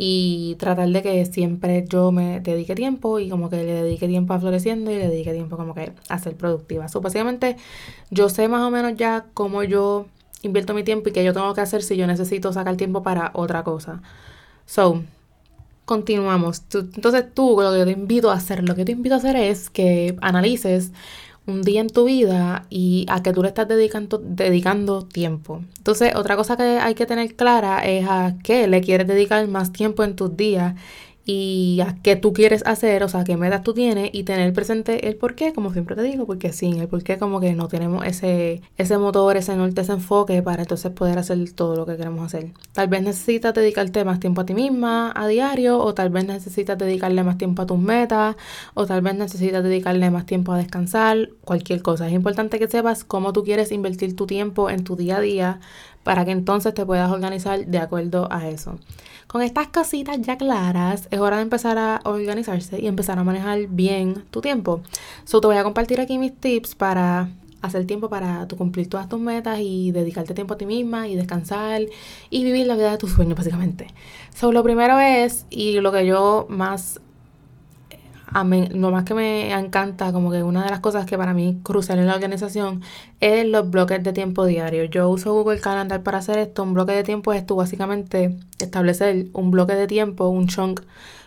y 0.00 0.54
tratar 0.60 0.88
de 0.90 1.02
que 1.02 1.26
siempre 1.26 1.84
yo 1.88 2.12
me 2.12 2.38
dedique 2.38 2.76
tiempo 2.76 3.18
y 3.18 3.28
como 3.28 3.50
que 3.50 3.56
le 3.64 3.82
dedique 3.82 4.06
tiempo 4.06 4.32
a 4.32 4.38
floreciendo 4.38 4.92
y 4.92 4.94
le 4.94 5.08
dedique 5.08 5.32
tiempo 5.32 5.56
como 5.56 5.74
que 5.74 5.92
a 6.08 6.18
ser 6.20 6.36
productiva. 6.36 6.86
So, 6.86 7.00
básicamente 7.00 7.56
yo 8.08 8.28
sé 8.28 8.46
más 8.46 8.62
o 8.62 8.70
menos 8.70 8.94
ya 8.94 9.26
cómo 9.34 9.64
yo 9.64 10.06
invierto 10.42 10.72
mi 10.72 10.84
tiempo 10.84 11.08
y 11.08 11.12
qué 11.12 11.24
yo 11.24 11.32
tengo 11.32 11.52
que 11.52 11.62
hacer 11.62 11.82
si 11.82 11.96
yo 11.96 12.06
necesito 12.06 12.52
sacar 12.52 12.76
tiempo 12.76 13.02
para 13.02 13.32
otra 13.34 13.64
cosa. 13.64 14.00
So, 14.66 15.02
continuamos. 15.84 16.62
entonces 16.72 17.34
tú, 17.34 17.56
lo 17.60 17.72
que 17.72 17.78
yo 17.80 17.84
te 17.84 17.90
invito 17.90 18.30
a 18.30 18.34
hacer, 18.34 18.62
lo 18.68 18.76
que 18.76 18.84
te 18.84 18.92
invito 18.92 19.16
a 19.16 19.18
hacer 19.18 19.34
es 19.34 19.68
que 19.68 20.16
analices 20.20 20.92
un 21.48 21.62
día 21.62 21.80
en 21.80 21.88
tu 21.88 22.04
vida 22.04 22.66
y 22.68 23.06
a 23.08 23.22
que 23.22 23.32
tú 23.32 23.42
le 23.42 23.48
estás 23.48 23.66
dedicando, 23.66 24.18
dedicando 24.22 25.02
tiempo. 25.06 25.62
Entonces, 25.78 26.14
otra 26.14 26.36
cosa 26.36 26.56
que 26.56 26.62
hay 26.62 26.94
que 26.94 27.06
tener 27.06 27.34
clara 27.34 27.78
es 27.78 28.06
a 28.06 28.36
qué 28.44 28.68
le 28.68 28.82
quieres 28.82 29.08
dedicar 29.08 29.48
más 29.48 29.72
tiempo 29.72 30.04
en 30.04 30.14
tus 30.14 30.36
días 30.36 30.74
y 31.30 31.82
a 31.82 31.98
qué 32.02 32.16
tú 32.16 32.32
quieres 32.32 32.62
hacer, 32.64 33.02
o 33.02 33.08
sea, 33.10 33.22
qué 33.22 33.36
metas 33.36 33.62
tú 33.62 33.74
tienes 33.74 34.08
y 34.14 34.22
tener 34.22 34.50
presente 34.54 35.08
el 35.08 35.16
por 35.16 35.34
qué, 35.34 35.52
como 35.52 35.74
siempre 35.74 35.94
te 35.94 36.00
digo, 36.00 36.24
porque 36.24 36.54
sin 36.54 36.78
el 36.78 36.88
por 36.88 37.02
qué 37.02 37.18
como 37.18 37.38
que 37.38 37.52
no 37.52 37.68
tenemos 37.68 38.06
ese, 38.06 38.62
ese 38.78 38.96
motor, 38.96 39.36
ese 39.36 39.54
norte, 39.54 39.82
ese 39.82 39.92
enfoque 39.92 40.42
para 40.42 40.62
entonces 40.62 40.90
poder 40.90 41.18
hacer 41.18 41.52
todo 41.52 41.76
lo 41.76 41.84
que 41.84 41.98
queremos 41.98 42.24
hacer. 42.24 42.52
Tal 42.72 42.88
vez 42.88 43.02
necesitas 43.02 43.52
dedicarte 43.52 44.06
más 44.06 44.20
tiempo 44.20 44.40
a 44.40 44.46
ti 44.46 44.54
misma 44.54 45.12
a 45.14 45.28
diario, 45.28 45.78
o 45.78 45.92
tal 45.92 46.08
vez 46.08 46.26
necesitas 46.26 46.78
dedicarle 46.78 47.22
más 47.22 47.36
tiempo 47.36 47.60
a 47.60 47.66
tus 47.66 47.78
metas, 47.78 48.36
o 48.72 48.86
tal 48.86 49.02
vez 49.02 49.14
necesitas 49.14 49.62
dedicarle 49.62 50.10
más 50.10 50.24
tiempo 50.24 50.52
a 50.52 50.56
descansar, 50.56 51.28
cualquier 51.44 51.82
cosa. 51.82 52.06
Es 52.06 52.14
importante 52.14 52.58
que 52.58 52.68
sepas 52.68 53.04
cómo 53.04 53.34
tú 53.34 53.44
quieres 53.44 53.70
invertir 53.70 54.16
tu 54.16 54.26
tiempo 54.26 54.70
en 54.70 54.82
tu 54.82 54.96
día 54.96 55.18
a 55.18 55.20
día 55.20 55.60
para 56.08 56.24
que 56.24 56.30
entonces 56.30 56.72
te 56.72 56.86
puedas 56.86 57.10
organizar 57.10 57.66
de 57.66 57.76
acuerdo 57.76 58.28
a 58.30 58.48
eso. 58.48 58.78
Con 59.26 59.42
estas 59.42 59.68
cositas 59.68 60.18
ya 60.22 60.38
claras, 60.38 61.06
es 61.10 61.20
hora 61.20 61.36
de 61.36 61.42
empezar 61.42 61.76
a 61.76 62.00
organizarse 62.04 62.80
y 62.80 62.86
empezar 62.86 63.18
a 63.18 63.24
manejar 63.24 63.66
bien 63.68 64.24
tu 64.30 64.40
tiempo. 64.40 64.80
So, 65.26 65.42
te 65.42 65.48
voy 65.48 65.58
a 65.58 65.64
compartir 65.64 66.00
aquí 66.00 66.16
mis 66.16 66.34
tips 66.34 66.74
para 66.76 67.28
hacer 67.60 67.86
tiempo 67.86 68.08
para 68.08 68.48
tu 68.48 68.56
cumplir 68.56 68.88
todas 68.88 69.06
tus 69.10 69.20
metas 69.20 69.58
y 69.60 69.92
dedicarte 69.92 70.32
tiempo 70.32 70.54
a 70.54 70.56
ti 70.56 70.64
misma 70.64 71.08
y 71.08 71.14
descansar 71.14 71.82
y 72.30 72.42
vivir 72.42 72.66
la 72.66 72.76
vida 72.76 72.92
de 72.92 72.96
tus 72.96 73.12
sueños 73.12 73.36
básicamente. 73.36 73.88
So, 74.34 74.50
lo 74.50 74.62
primero 74.62 74.98
es, 74.98 75.44
y 75.50 75.78
lo 75.80 75.92
que 75.92 76.06
yo 76.06 76.46
más 76.48 77.02
a 78.32 78.44
lo 78.44 78.90
más 78.90 79.04
que 79.04 79.14
me 79.14 79.52
encanta, 79.52 80.12
como 80.12 80.30
que 80.30 80.42
una 80.42 80.64
de 80.64 80.70
las 80.70 80.80
cosas 80.80 81.06
que 81.06 81.16
para 81.16 81.34
mí 81.34 81.60
crucial 81.62 81.98
en 81.98 82.06
la 82.06 82.14
organización 82.14 82.82
es 83.20 83.46
los 83.46 83.70
bloques 83.70 84.02
de 84.02 84.12
tiempo 84.12 84.44
diario. 84.44 84.84
Yo 84.84 85.08
uso 85.08 85.32
Google 85.32 85.60
Calendar 85.60 86.02
para 86.02 86.18
hacer 86.18 86.38
esto. 86.38 86.62
Un 86.62 86.74
bloque 86.74 86.92
de 86.92 87.04
tiempo 87.04 87.32
es 87.32 87.46
tú 87.46 87.56
básicamente 87.56 88.36
establecer 88.60 89.26
un 89.32 89.50
bloque 89.50 89.74
de 89.74 89.86
tiempo, 89.86 90.28
un 90.28 90.46
chunk, 90.46 90.82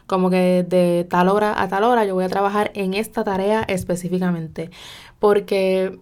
como 0.05 0.29
que 0.29 0.65
de 0.67 1.07
tal 1.09 1.29
hora 1.29 1.61
a 1.61 1.67
tal 1.69 1.83
hora 1.83 2.05
yo 2.05 2.13
voy 2.15 2.25
a 2.25 2.29
trabajar 2.29 2.71
en 2.75 2.93
esta 2.93 3.23
tarea 3.23 3.63
específicamente. 3.63 4.69
Porque 5.19 5.99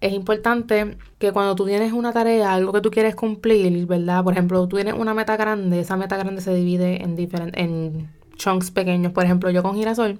es 0.00 0.12
importante 0.12 0.96
que 1.18 1.32
cuando 1.32 1.54
tú 1.54 1.66
tienes 1.66 1.92
una 1.92 2.12
tarea, 2.12 2.52
algo 2.52 2.72
que 2.72 2.80
tú 2.80 2.90
quieres 2.90 3.16
cumplir, 3.16 3.86
¿verdad? 3.86 4.22
Por 4.22 4.34
ejemplo, 4.34 4.66
tú 4.68 4.76
tienes 4.76 4.94
una 4.94 5.14
meta 5.14 5.36
grande, 5.36 5.80
esa 5.80 5.96
meta 5.96 6.16
grande 6.16 6.40
se 6.42 6.54
divide 6.54 7.02
en 7.02 7.16
diferentes, 7.16 7.62
en 7.62 8.10
chunks 8.36 8.70
pequeños. 8.70 9.12
Por 9.12 9.24
ejemplo, 9.24 9.50
yo 9.50 9.62
con 9.62 9.76
Girasol, 9.76 10.18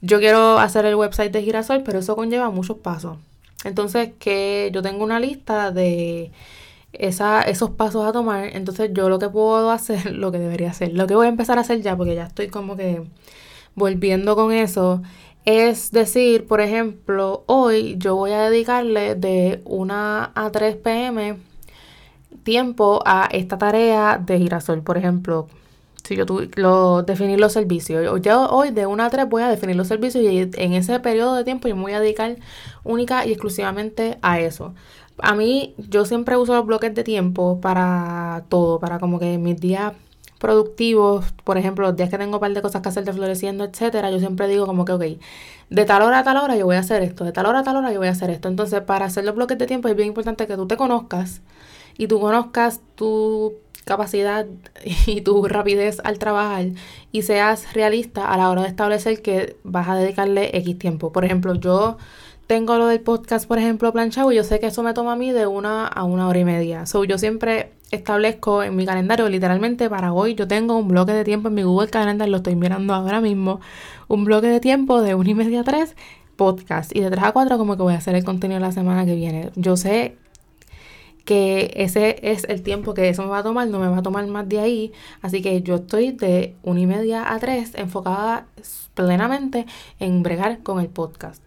yo 0.00 0.18
quiero 0.18 0.58
hacer 0.58 0.84
el 0.86 0.94
website 0.94 1.32
de 1.32 1.42
Girasol, 1.42 1.82
pero 1.82 1.98
eso 2.00 2.16
conlleva 2.16 2.50
muchos 2.50 2.78
pasos. 2.78 3.18
Entonces, 3.64 4.10
que 4.18 4.70
yo 4.72 4.82
tengo 4.82 5.04
una 5.04 5.20
lista 5.20 5.72
de 5.72 6.30
esa, 6.92 7.42
esos 7.42 7.70
pasos 7.70 8.06
a 8.06 8.12
tomar. 8.12 8.44
Entonces, 8.56 8.90
yo 8.92 9.08
lo 9.08 9.18
que 9.18 9.28
puedo 9.28 9.70
hacer, 9.72 10.12
lo 10.12 10.32
que 10.32 10.38
debería 10.38 10.70
hacer, 10.70 10.92
lo 10.92 11.06
que 11.06 11.14
voy 11.14 11.26
a 11.26 11.30
empezar 11.30 11.58
a 11.58 11.62
hacer 11.62 11.82
ya, 11.82 11.96
porque 11.96 12.14
ya 12.14 12.24
estoy 12.24 12.48
como 12.48 12.76
que 12.76 13.02
volviendo 13.74 14.34
con 14.34 14.52
eso, 14.52 15.02
es 15.44 15.92
decir, 15.92 16.46
por 16.46 16.60
ejemplo, 16.60 17.44
hoy 17.46 17.96
yo 17.98 18.16
voy 18.16 18.32
a 18.32 18.50
dedicarle 18.50 19.14
de 19.14 19.62
1 19.64 19.94
a 19.94 20.50
3 20.52 20.76
pm 20.76 21.38
tiempo 22.42 23.02
a 23.06 23.28
esta 23.32 23.56
tarea 23.56 24.18
de 24.18 24.38
girasol. 24.38 24.82
Por 24.82 24.98
ejemplo, 24.98 25.48
si 26.08 26.16
yo 26.16 26.24
tuve, 26.24 26.48
lo, 26.56 27.02
definir 27.02 27.38
los 27.38 27.52
servicios. 27.52 28.20
Yo 28.22 28.48
hoy 28.48 28.70
de 28.70 28.86
1 28.86 29.02
a 29.02 29.10
3 29.10 29.28
voy 29.28 29.42
a 29.42 29.48
definir 29.48 29.76
los 29.76 29.88
servicios 29.88 30.24
y 30.24 30.38
en 30.38 30.72
ese 30.72 30.98
periodo 31.00 31.34
de 31.34 31.44
tiempo 31.44 31.68
yo 31.68 31.76
me 31.76 31.82
voy 31.82 31.92
a 31.92 32.00
dedicar 32.00 32.36
única 32.82 33.26
y 33.26 33.32
exclusivamente 33.32 34.18
a 34.22 34.40
eso. 34.40 34.74
A 35.18 35.34
mí 35.34 35.74
yo 35.76 36.06
siempre 36.06 36.38
uso 36.38 36.54
los 36.54 36.64
bloques 36.64 36.94
de 36.94 37.04
tiempo 37.04 37.60
para 37.60 38.44
todo, 38.48 38.80
para 38.80 38.98
como 38.98 39.18
que 39.18 39.36
mis 39.36 39.60
días 39.60 39.92
productivos, 40.38 41.26
por 41.44 41.58
ejemplo, 41.58 41.86
los 41.86 41.96
días 41.96 42.08
que 42.08 42.16
tengo 42.16 42.36
un 42.36 42.40
par 42.40 42.54
de 42.54 42.62
cosas 42.62 42.80
que 42.80 42.88
hacer 42.88 43.04
de 43.04 43.12
floreciendo, 43.12 43.64
etcétera, 43.64 44.10
yo 44.10 44.18
siempre 44.18 44.48
digo 44.48 44.64
como 44.66 44.86
que, 44.86 44.92
ok, 44.92 45.02
de 45.68 45.84
tal 45.84 46.02
hora 46.02 46.20
a 46.20 46.24
tal 46.24 46.38
hora 46.38 46.56
yo 46.56 46.64
voy 46.64 46.76
a 46.76 46.78
hacer 46.78 47.02
esto, 47.02 47.24
de 47.24 47.32
tal 47.32 47.44
hora 47.46 47.58
a 47.60 47.64
tal 47.64 47.76
hora 47.76 47.92
yo 47.92 47.98
voy 47.98 48.08
a 48.08 48.12
hacer 48.12 48.30
esto. 48.30 48.48
Entonces, 48.48 48.80
para 48.82 49.06
hacer 49.06 49.24
los 49.24 49.34
bloques 49.34 49.58
de 49.58 49.66
tiempo 49.66 49.88
es 49.88 49.96
bien 49.96 50.08
importante 50.08 50.46
que 50.46 50.56
tú 50.56 50.66
te 50.66 50.78
conozcas 50.78 51.42
y 51.98 52.06
tú 52.06 52.20
conozcas 52.20 52.80
tu 52.94 53.56
capacidad 53.88 54.46
y 55.06 55.22
tu 55.22 55.48
rapidez 55.48 56.00
al 56.04 56.18
trabajar 56.18 56.66
y 57.10 57.22
seas 57.22 57.72
realista 57.72 58.30
a 58.30 58.36
la 58.36 58.50
hora 58.50 58.62
de 58.62 58.68
establecer 58.68 59.20
que 59.22 59.56
vas 59.64 59.88
a 59.88 59.96
dedicarle 59.96 60.56
X 60.58 60.78
tiempo. 60.78 61.10
Por 61.10 61.24
ejemplo, 61.24 61.54
yo 61.54 61.96
tengo 62.46 62.78
lo 62.78 62.86
del 62.86 63.00
podcast, 63.00 63.46
por 63.46 63.58
ejemplo, 63.58 63.92
planchado 63.92 64.32
y 64.32 64.36
yo 64.36 64.44
sé 64.44 64.60
que 64.60 64.66
eso 64.66 64.82
me 64.82 64.94
toma 64.94 65.12
a 65.14 65.16
mí 65.16 65.32
de 65.32 65.46
una 65.46 65.86
a 65.86 66.04
una 66.04 66.28
hora 66.28 66.38
y 66.38 66.44
media. 66.44 66.86
So, 66.86 67.04
yo 67.04 67.18
siempre 67.18 67.72
establezco 67.90 68.62
en 68.62 68.76
mi 68.76 68.86
calendario, 68.86 69.28
literalmente 69.28 69.90
para 69.90 70.12
hoy, 70.12 70.34
yo 70.34 70.46
tengo 70.46 70.76
un 70.76 70.88
bloque 70.88 71.12
de 71.12 71.24
tiempo 71.24 71.48
en 71.48 71.54
mi 71.54 71.62
Google 71.62 71.88
Calendar, 71.88 72.28
lo 72.28 72.38
estoy 72.38 72.56
mirando 72.56 72.94
ahora 72.94 73.20
mismo, 73.20 73.60
un 74.08 74.24
bloque 74.24 74.46
de 74.46 74.60
tiempo 74.60 75.02
de 75.02 75.14
una 75.14 75.30
y 75.30 75.34
media 75.34 75.60
a 75.60 75.64
tres 75.64 75.96
podcast 76.36 76.94
y 76.96 77.00
de 77.00 77.10
tres 77.10 77.24
a 77.24 77.32
cuatro 77.32 77.58
como 77.58 77.76
que 77.76 77.82
voy 77.82 77.94
a 77.94 77.98
hacer 77.98 78.14
el 78.14 78.24
contenido 78.24 78.60
la 78.60 78.72
semana 78.72 79.04
que 79.04 79.14
viene. 79.14 79.50
Yo 79.56 79.76
sé 79.76 80.16
que 81.28 81.70
ese 81.74 82.16
es 82.22 82.44
el 82.44 82.62
tiempo 82.62 82.94
que 82.94 83.10
eso 83.10 83.22
me 83.22 83.28
va 83.28 83.40
a 83.40 83.42
tomar, 83.42 83.68
no 83.68 83.78
me 83.78 83.88
va 83.88 83.98
a 83.98 84.02
tomar 84.02 84.26
más 84.28 84.48
de 84.48 84.60
ahí. 84.60 84.92
Así 85.20 85.42
que 85.42 85.60
yo 85.60 85.74
estoy 85.74 86.12
de 86.12 86.56
una 86.62 86.80
y 86.80 86.86
media 86.86 87.34
a 87.34 87.38
tres 87.38 87.74
enfocada 87.74 88.46
plenamente 88.94 89.66
en 90.00 90.22
bregar 90.22 90.62
con 90.62 90.80
el 90.80 90.88
podcast. 90.88 91.42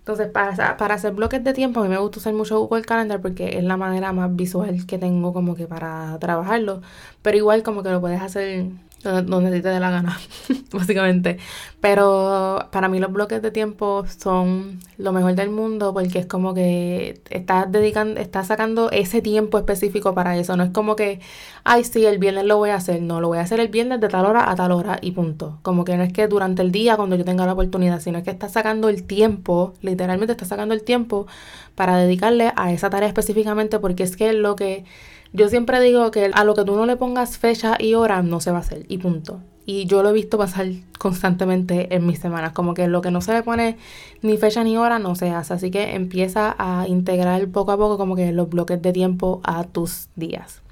Entonces, 0.00 0.28
para, 0.28 0.76
para 0.76 0.94
hacer 0.96 1.14
bloques 1.14 1.42
de 1.42 1.54
tiempo, 1.54 1.80
a 1.80 1.84
mí 1.84 1.88
me 1.88 1.96
gusta 1.96 2.18
usar 2.18 2.34
mucho 2.34 2.60
Google 2.60 2.82
Calendar 2.82 3.22
porque 3.22 3.56
es 3.56 3.64
la 3.64 3.78
manera 3.78 4.12
más 4.12 4.36
visual 4.36 4.84
que 4.84 4.98
tengo 4.98 5.32
como 5.32 5.54
que 5.54 5.66
para 5.66 6.18
trabajarlo. 6.18 6.82
Pero 7.22 7.38
igual 7.38 7.62
como 7.62 7.82
que 7.82 7.88
lo 7.88 8.02
puedes 8.02 8.20
hacer 8.20 8.66
donde, 9.02 9.60
te 9.60 9.68
dé 9.68 9.80
la 9.80 9.90
gana, 9.90 10.18
básicamente. 10.72 11.38
Pero 11.80 12.68
para 12.70 12.88
mí 12.88 13.00
los 13.00 13.12
bloques 13.12 13.42
de 13.42 13.50
tiempo 13.50 14.04
son 14.06 14.78
lo 14.98 15.12
mejor 15.12 15.34
del 15.34 15.50
mundo 15.50 15.92
porque 15.92 16.20
es 16.20 16.26
como 16.26 16.54
que 16.54 17.20
estás 17.30 17.70
dedicando, 17.70 18.20
estás 18.20 18.46
sacando 18.46 18.90
ese 18.90 19.20
tiempo 19.20 19.58
específico 19.58 20.14
para 20.14 20.36
eso. 20.36 20.56
No 20.56 20.64
es 20.64 20.70
como 20.70 20.94
que, 20.96 21.20
ay, 21.64 21.84
sí, 21.84 22.06
el 22.06 22.18
viernes 22.18 22.44
lo 22.44 22.56
voy 22.58 22.70
a 22.70 22.76
hacer. 22.76 23.02
No, 23.02 23.20
lo 23.20 23.28
voy 23.28 23.38
a 23.38 23.42
hacer 23.42 23.60
el 23.60 23.68
viernes 23.68 24.00
de 24.00 24.08
tal 24.08 24.26
hora 24.26 24.50
a 24.50 24.54
tal 24.54 24.72
hora 24.72 24.98
y 25.02 25.12
punto. 25.12 25.58
Como 25.62 25.84
que 25.84 25.96
no 25.96 26.04
es 26.04 26.12
que 26.12 26.28
durante 26.28 26.62
el 26.62 26.70
día 26.72 26.96
cuando 26.96 27.16
yo 27.16 27.24
tenga 27.24 27.46
la 27.46 27.54
oportunidad, 27.54 28.00
sino 28.00 28.22
que 28.22 28.30
estás 28.30 28.52
sacando 28.52 28.88
el 28.88 29.04
tiempo, 29.04 29.74
literalmente 29.82 30.32
estás 30.32 30.48
sacando 30.48 30.74
el 30.74 30.82
tiempo 30.84 31.26
para 31.74 31.96
dedicarle 31.96 32.52
a 32.56 32.72
esa 32.72 32.90
tarea 32.90 33.08
específicamente 33.08 33.78
porque 33.78 34.02
es 34.02 34.16
que 34.16 34.30
es 34.30 34.34
lo 34.36 34.56
que 34.56 34.84
yo 35.32 35.48
siempre 35.48 35.80
digo 35.80 36.10
que 36.10 36.30
a 36.32 36.44
lo 36.44 36.54
que 36.54 36.64
tú 36.64 36.76
no 36.76 36.86
le 36.86 36.96
pongas 36.96 37.38
fecha 37.38 37.76
y 37.78 37.94
hora 37.94 38.22
no 38.22 38.40
se 38.40 38.50
va 38.50 38.58
a 38.58 38.60
hacer 38.60 38.84
y 38.88 38.98
punto. 38.98 39.40
Y 39.64 39.86
yo 39.86 40.02
lo 40.02 40.10
he 40.10 40.12
visto 40.12 40.38
pasar 40.38 40.66
constantemente 40.98 41.94
en 41.94 42.04
mis 42.06 42.18
semanas, 42.18 42.52
como 42.52 42.74
que 42.74 42.88
lo 42.88 43.00
que 43.00 43.10
no 43.10 43.20
se 43.20 43.32
le 43.32 43.42
pone 43.42 43.76
ni 44.20 44.36
fecha 44.36 44.64
ni 44.64 44.76
hora 44.76 44.98
no 44.98 45.14
se 45.14 45.30
hace. 45.30 45.54
Así 45.54 45.70
que 45.70 45.94
empieza 45.94 46.54
a 46.58 46.88
integrar 46.88 47.46
poco 47.48 47.72
a 47.72 47.76
poco 47.76 47.96
como 47.96 48.16
que 48.16 48.32
los 48.32 48.48
bloques 48.48 48.82
de 48.82 48.92
tiempo 48.92 49.40
a 49.44 49.64
tus 49.64 50.08
días. 50.16 50.62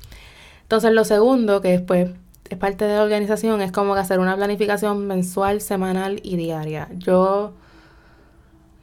Entonces 0.62 0.92
lo 0.92 1.04
segundo, 1.04 1.60
que 1.60 1.68
después 1.68 2.10
es 2.48 2.58
parte 2.58 2.84
de 2.84 2.96
la 2.96 3.02
organización, 3.02 3.62
es 3.62 3.70
como 3.70 3.94
que 3.94 4.00
hacer 4.00 4.18
una 4.18 4.36
planificación 4.36 5.06
mensual, 5.06 5.60
semanal 5.60 6.20
y 6.24 6.36
diaria. 6.36 6.88
Yo 6.98 7.52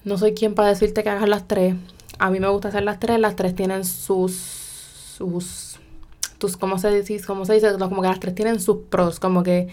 no 0.06 0.18
soy 0.18 0.34
quien 0.34 0.56
para 0.56 0.70
decirte 0.70 1.04
que 1.04 1.10
hagas 1.10 1.28
las 1.28 1.48
tres. 1.48 1.76
A 2.18 2.30
mí 2.30 2.40
me 2.40 2.48
gusta 2.48 2.70
hacer 2.70 2.84
las 2.84 3.00
tres. 3.00 3.20
Las 3.20 3.36
tres 3.36 3.56
tienen 3.56 3.84
sus, 3.84 4.34
sus 5.18 5.67
tus, 6.38 6.58
¿cómo 6.58 6.78
se 6.78 7.02
dice? 7.02 7.26
¿Cómo 7.26 7.46
se 7.46 7.54
dice? 7.54 7.78
Como 7.78 8.02
que 8.02 8.08
las 8.08 8.20
tres 8.20 8.36
tienen 8.36 8.60
sus 8.60 8.78
pros, 8.90 9.20
como 9.20 9.44
que 9.44 9.68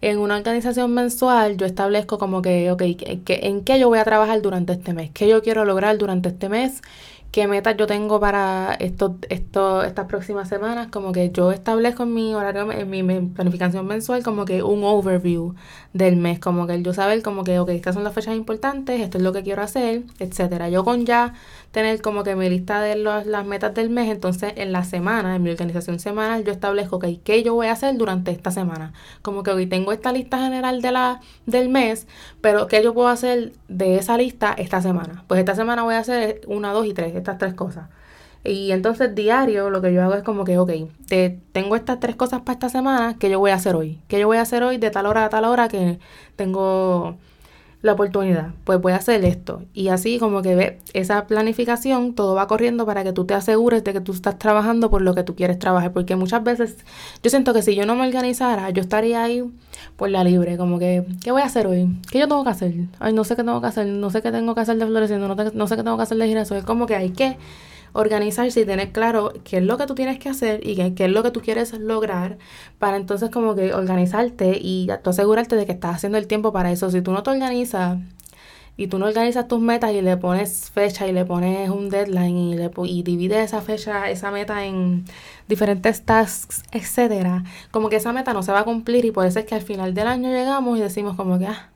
en 0.00 0.18
una 0.18 0.36
organización 0.36 0.92
mensual 0.94 1.56
yo 1.56 1.66
establezco 1.66 2.18
como 2.18 2.42
que, 2.42 2.70
ok, 2.70 2.82
que, 3.24 3.40
¿en 3.42 3.64
qué 3.64 3.78
yo 3.78 3.88
voy 3.88 3.98
a 3.98 4.04
trabajar 4.04 4.40
durante 4.42 4.72
este 4.72 4.94
mes? 4.94 5.10
¿Qué 5.12 5.28
yo 5.28 5.42
quiero 5.42 5.64
lograr 5.64 5.98
durante 5.98 6.30
este 6.30 6.48
mes? 6.48 6.82
qué 7.30 7.46
metas 7.46 7.76
yo 7.76 7.86
tengo 7.86 8.18
para 8.18 8.74
esto, 8.80 9.16
esto, 9.28 9.84
estas 9.84 10.06
próximas 10.06 10.48
semanas, 10.48 10.88
como 10.88 11.12
que 11.12 11.30
yo 11.30 11.52
establezco 11.52 12.02
en 12.02 12.14
mi 12.14 12.34
horario, 12.34 12.70
en 12.72 12.90
mi 12.90 13.02
planificación 13.02 13.86
mensual, 13.86 14.22
como 14.24 14.44
que 14.44 14.62
un 14.62 14.82
overview 14.84 15.54
del 15.92 16.16
mes, 16.16 16.40
como 16.40 16.66
que 16.66 16.82
yo 16.82 16.92
saber 16.92 17.22
como 17.22 17.44
que, 17.44 17.58
ok, 17.58 17.70
estas 17.70 17.94
son 17.94 18.04
las 18.04 18.14
fechas 18.14 18.34
importantes, 18.34 19.00
esto 19.00 19.18
es 19.18 19.24
lo 19.24 19.32
que 19.32 19.42
quiero 19.42 19.62
hacer, 19.62 20.02
etcétera. 20.18 20.68
Yo 20.70 20.84
con 20.84 21.06
ya 21.06 21.34
tener 21.70 22.02
como 22.02 22.24
que 22.24 22.34
mi 22.34 22.48
lista 22.48 22.80
de 22.80 22.96
las 22.96 23.46
metas 23.46 23.74
del 23.74 23.90
mes, 23.90 24.10
entonces 24.10 24.52
en 24.56 24.72
la 24.72 24.84
semana, 24.84 25.36
en 25.36 25.42
mi 25.42 25.50
organización 25.50 26.00
semanal, 26.00 26.44
yo 26.44 26.52
establezco, 26.52 26.96
ok, 26.96 27.06
qué 27.22 27.42
yo 27.42 27.54
voy 27.54 27.68
a 27.68 27.72
hacer 27.72 27.96
durante 27.96 28.30
esta 28.32 28.50
semana. 28.50 28.92
Como 29.22 29.42
que 29.42 29.52
hoy 29.52 29.66
tengo 29.66 29.92
esta 29.92 30.12
lista 30.12 30.38
general 30.38 30.82
de 30.82 30.92
la, 30.92 31.20
del 31.46 31.68
mes, 31.68 32.06
pero 32.40 32.66
qué 32.66 32.82
yo 32.82 32.92
puedo 32.94 33.08
hacer 33.08 33.52
de 33.68 33.96
esa 33.98 34.16
lista 34.16 34.52
esta 34.56 34.82
semana. 34.82 35.24
Pues 35.28 35.38
esta 35.38 35.54
semana 35.54 35.84
voy 35.84 35.94
a 35.94 35.98
hacer 35.98 36.40
una, 36.46 36.72
dos 36.72 36.86
y 36.86 36.94
tres 36.94 37.14
estas 37.14 37.38
tres 37.38 37.54
cosas. 37.54 37.88
Y 38.42 38.72
entonces 38.72 39.14
diario 39.14 39.68
lo 39.70 39.82
que 39.82 39.92
yo 39.92 40.02
hago 40.02 40.14
es 40.14 40.22
como 40.22 40.44
que, 40.44 40.58
ok, 40.58 40.70
te, 41.06 41.38
tengo 41.52 41.76
estas 41.76 42.00
tres 42.00 42.16
cosas 42.16 42.40
para 42.40 42.54
esta 42.54 42.68
semana, 42.70 43.16
que 43.18 43.30
yo 43.30 43.38
voy 43.38 43.50
a 43.50 43.54
hacer 43.54 43.74
hoy? 43.76 44.00
¿Qué 44.08 44.18
yo 44.18 44.26
voy 44.26 44.38
a 44.38 44.42
hacer 44.42 44.62
hoy 44.62 44.78
de 44.78 44.90
tal 44.90 45.06
hora 45.06 45.26
a 45.26 45.28
tal 45.28 45.44
hora 45.44 45.68
que 45.68 45.98
tengo 46.36 47.18
la 47.82 47.92
oportunidad? 47.92 48.50
Pues 48.64 48.80
voy 48.80 48.92
a 48.92 48.96
hacer 48.96 49.24
esto. 49.24 49.62
Y 49.72 49.88
así 49.88 50.18
como 50.18 50.42
que 50.42 50.54
ve 50.54 50.78
esa 50.92 51.26
planificación, 51.26 52.14
todo 52.14 52.34
va 52.34 52.46
corriendo 52.46 52.84
para 52.86 53.04
que 53.04 53.12
tú 53.12 53.24
te 53.24 53.34
asegures 53.34 53.82
de 53.84 53.92
que 53.92 54.00
tú 54.00 54.12
estás 54.12 54.38
trabajando 54.38 54.90
por 54.90 55.02
lo 55.02 55.14
que 55.14 55.22
tú 55.22 55.34
quieres 55.34 55.58
trabajar. 55.58 55.92
Porque 55.92 56.16
muchas 56.16 56.44
veces 56.44 56.76
yo 57.22 57.30
siento 57.30 57.54
que 57.54 57.62
si 57.62 57.74
yo 57.74 57.86
no 57.86 57.96
me 57.96 58.06
organizara, 58.06 58.70
yo 58.70 58.82
estaría 58.82 59.22
ahí 59.22 59.44
por 59.96 60.10
la 60.10 60.24
libre, 60.24 60.56
como 60.56 60.78
que, 60.78 61.04
¿qué 61.22 61.32
voy 61.32 61.42
a 61.42 61.46
hacer 61.46 61.66
hoy? 61.66 61.88
¿Qué 62.10 62.18
yo 62.18 62.28
tengo 62.28 62.44
que 62.44 62.50
hacer? 62.50 62.74
Ay, 62.98 63.12
no 63.12 63.24
sé 63.24 63.36
qué 63.36 63.44
tengo 63.44 63.60
que 63.60 63.66
hacer, 63.66 63.86
no 63.86 64.10
sé 64.10 64.22
qué 64.22 64.30
tengo 64.30 64.54
que 64.54 64.60
hacer 64.60 64.76
de 64.76 64.86
floreciendo, 64.86 65.28
no, 65.28 65.34
no 65.34 65.66
sé 65.66 65.76
qué 65.76 65.82
tengo 65.82 65.96
que 65.96 66.02
hacer 66.02 66.18
de 66.18 66.26
girasol. 66.26 66.58
Es 66.58 66.64
como 66.64 66.86
que 66.86 66.96
hay 66.96 67.10
que 67.10 67.38
organizarse 67.92 68.60
y 68.60 68.64
tener 68.64 68.92
claro 68.92 69.32
qué 69.44 69.58
es 69.58 69.62
lo 69.62 69.78
que 69.78 69.86
tú 69.86 69.94
tienes 69.94 70.18
que 70.18 70.28
hacer 70.28 70.66
y 70.66 70.76
qué, 70.94 71.04
es 71.04 71.10
lo 71.10 71.22
que 71.22 71.30
tú 71.30 71.40
quieres 71.40 71.72
lograr 71.78 72.38
para 72.78 72.96
entonces 72.96 73.30
como 73.30 73.54
que 73.54 73.74
organizarte 73.74 74.58
y 74.60 74.88
asegurarte 75.04 75.56
de 75.56 75.66
que 75.66 75.72
estás 75.72 75.96
haciendo 75.96 76.18
el 76.18 76.26
tiempo 76.26 76.52
para 76.52 76.70
eso. 76.72 76.90
Si 76.90 77.02
tú 77.02 77.12
no 77.12 77.22
te 77.22 77.30
organizas 77.30 77.98
y 78.76 78.86
tú 78.86 78.98
no 78.98 79.06
organizas 79.06 79.46
tus 79.46 79.60
metas 79.60 79.92
y 79.92 80.00
le 80.00 80.16
pones 80.16 80.70
fecha 80.70 81.06
y 81.06 81.12
le 81.12 81.24
pones 81.24 81.68
un 81.68 81.90
deadline 81.90 82.36
y, 82.36 82.56
le, 82.56 82.70
y 82.84 83.02
divides 83.02 83.44
esa 83.44 83.60
fecha, 83.60 84.08
esa 84.10 84.30
meta 84.30 84.64
en 84.64 85.04
diferentes 85.48 86.02
tasks, 86.04 86.62
etcétera, 86.72 87.44
como 87.70 87.88
que 87.90 87.96
esa 87.96 88.12
meta 88.12 88.32
no 88.32 88.42
se 88.42 88.52
va 88.52 88.60
a 88.60 88.64
cumplir 88.64 89.04
y 89.04 89.10
por 89.10 89.26
eso 89.26 89.38
es 89.38 89.44
que 89.44 89.54
al 89.54 89.62
final 89.62 89.92
del 89.92 90.06
año 90.06 90.30
llegamos 90.30 90.78
y 90.78 90.80
decimos 90.80 91.16
como 91.16 91.38
que, 91.38 91.46
ah, 91.46 91.70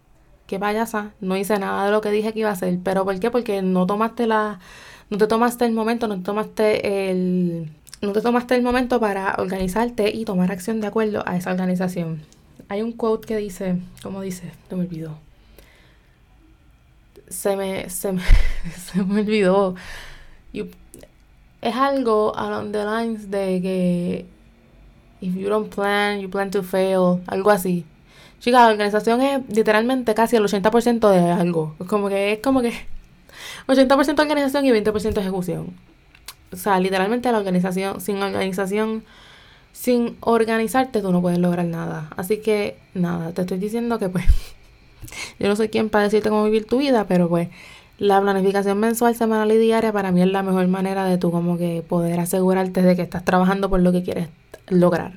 qué 0.47 0.59
payasa, 0.59 1.13
no 1.21 1.37
hice 1.37 1.59
nada 1.59 1.87
de 1.87 1.91
lo 1.91 2.01
que 2.01 2.11
dije 2.11 2.33
que 2.33 2.41
iba 2.41 2.51
a 2.51 2.53
hacer. 2.53 2.79
¿Pero 2.83 3.05
por 3.05 3.19
qué? 3.21 3.31
Porque 3.31 3.63
no 3.63 3.87
tomaste 3.87 4.27
la 4.27 4.61
no 5.15 5.19
te 5.19 5.29
tomaste 5.29 5.65
el 5.65 5.73
momento, 5.73 6.09
no 6.09 6.17
te 6.17 6.23
tomaste 6.25 7.09
el, 7.11 7.71
no 8.03 8.13
te 8.13 8.21
tomaste 8.21 8.57
el 8.57 8.63
momento 8.63 8.99
para 8.99 9.37
organizarte 9.39 10.11
y 10.11 10.25
tomar 10.25 10.51
acción 10.51 10.81
de 10.81 10.89
acuerdo 10.89 11.23
a 11.25 11.37
esa 11.37 11.53
organización. 11.53 12.23
Hay 12.69 12.83
un 12.83 12.91
quote 12.91 13.29
que 13.29 13.37
dice, 13.37 13.77
¿cómo 14.03 14.23
dice? 14.23 14.51
No 14.71 14.79
me 14.79 14.85
olvidó. 14.85 15.17
Se 17.29 17.55
me, 17.55 17.89
se 17.91 18.11
me, 18.13 18.23
olvidó. 19.21 19.77
es 20.53 21.75
algo 21.77 22.37
along 22.37 22.73
the 22.73 22.85
lines 22.85 23.31
de 23.31 23.63
que 23.63 24.27
if 25.21 25.37
you 25.37 25.49
don't 25.49 25.73
plan, 25.73 26.19
you 26.19 26.29
plan 26.29 26.51
to 26.51 26.65
fail, 26.65 27.23
algo 27.29 27.51
así. 27.51 27.85
Chica, 28.41 28.65
la 28.65 28.73
organización 28.73 29.23
es 29.23 29.43
literalmente 29.49 30.13
casi 30.13 30.35
el 30.35 30.43
80% 30.43 31.09
de 31.09 31.31
algo. 31.31 31.77
Como 31.87 32.09
que 32.09 32.33
es 32.33 32.39
como 32.41 32.63
que 32.63 32.73
80% 33.67 34.21
organización 34.21 34.65
y 34.67 34.71
20% 34.71 35.19
ejecución. 35.19 35.75
O 36.53 36.57
sea, 36.57 36.79
literalmente 36.79 37.31
la 37.33 37.39
organización, 37.39 38.01
sin 38.01 38.23
organización, 38.23 39.05
sin 39.73 40.17
organizarte, 40.21 41.01
tú 41.01 41.13
no 41.13 41.21
puedes 41.21 41.39
lograr 41.39 41.67
nada. 41.67 42.11
Así 42.17 42.39
que, 42.39 42.77
nada, 42.95 43.33
te 43.33 43.43
estoy 43.43 43.59
diciendo 43.59 43.99
que 43.99 44.09
pues, 44.09 44.25
yo 45.39 45.49
no 45.49 45.57
soy 45.57 45.69
quien 45.69 45.91
para 45.91 46.05
decirte 46.05 46.29
cómo 46.29 46.45
vivir 46.45 46.67
tu 46.67 46.79
vida, 46.79 47.07
pero 47.07 47.29
pues, 47.29 47.49
la 47.99 48.21
planificación 48.21 48.79
mensual, 48.79 49.15
semanal 49.15 49.53
y 49.53 49.59
diaria 49.59 49.93
para 49.93 50.13
mí 50.13 50.21
es 50.21 50.29
la 50.29 50.43
mejor 50.43 50.67
manera 50.69 51.05
de 51.05 51.19
tú 51.19 51.31
como 51.31 51.57
que 51.57 51.85
poder 51.87 52.21
asegurarte 52.21 52.83
de 52.83 52.97
que 52.97 53.03
estás 53.03 53.25
trabajando 53.25 53.71
por 53.71 53.81
lo 53.81 53.93
que 53.93 54.03
quieres 54.03 54.29
lograr. 54.69 55.13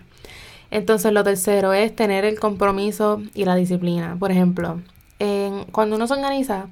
Entonces 0.69 1.11
lo 1.13 1.23
tercero 1.23 1.73
es 1.73 1.95
tener 1.95 2.25
el 2.25 2.39
compromiso 2.39 3.21
y 3.33 3.45
la 3.45 3.55
disciplina. 3.55 4.15
Por 4.19 4.31
ejemplo, 4.31 4.81
en, 5.19 5.63
cuando 5.65 5.95
uno 5.95 6.07
se 6.07 6.13
organiza, 6.13 6.67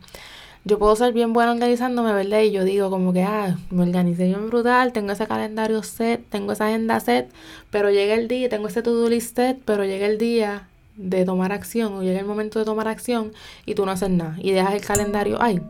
yo 0.65 0.79
puedo 0.79 0.95
ser 0.95 1.13
bien 1.13 1.31
buena 1.31 1.51
organizándome, 1.51 2.12
¿verdad? 2.12 2.41
Y 2.41 2.51
yo 2.51 2.63
digo 2.63 2.89
como 2.89 3.13
que, 3.13 3.22
ah, 3.22 3.57
me 3.69 3.84
organicé 3.84 4.25
bien 4.25 4.50
brutal, 4.50 4.93
tengo 4.93 5.12
ese 5.12 5.27
calendario 5.27 5.84
set, 5.84 6.25
tengo 6.29 6.51
esa 6.53 6.67
agenda 6.67 7.00
set, 7.00 7.29
pero 7.69 7.91
llega 7.91 8.15
el 8.15 8.27
día, 8.27 8.50
tengo 8.50 8.67
ese 8.67 8.81
to-do 8.81 9.07
list 9.07 9.36
set, 9.36 9.60
pero 9.63 9.86
llega 9.86 10.07
el 10.07 10.17
día 10.17 10.67
de 10.98 11.24
tomar 11.24 11.51
acción 11.51 11.93
o 11.93 12.03
llega 12.03 12.19
el 12.19 12.25
momento 12.25 12.57
de 12.57 12.65
tomar 12.65 12.88
acción 12.88 13.31
y 13.65 13.75
tú 13.75 13.86
no 13.86 13.91
haces 13.91 14.10
nada 14.10 14.38
y 14.41 14.51
dejas 14.51 14.74
el 14.74 14.81
calendario 14.81 15.41
ahí 15.41 15.62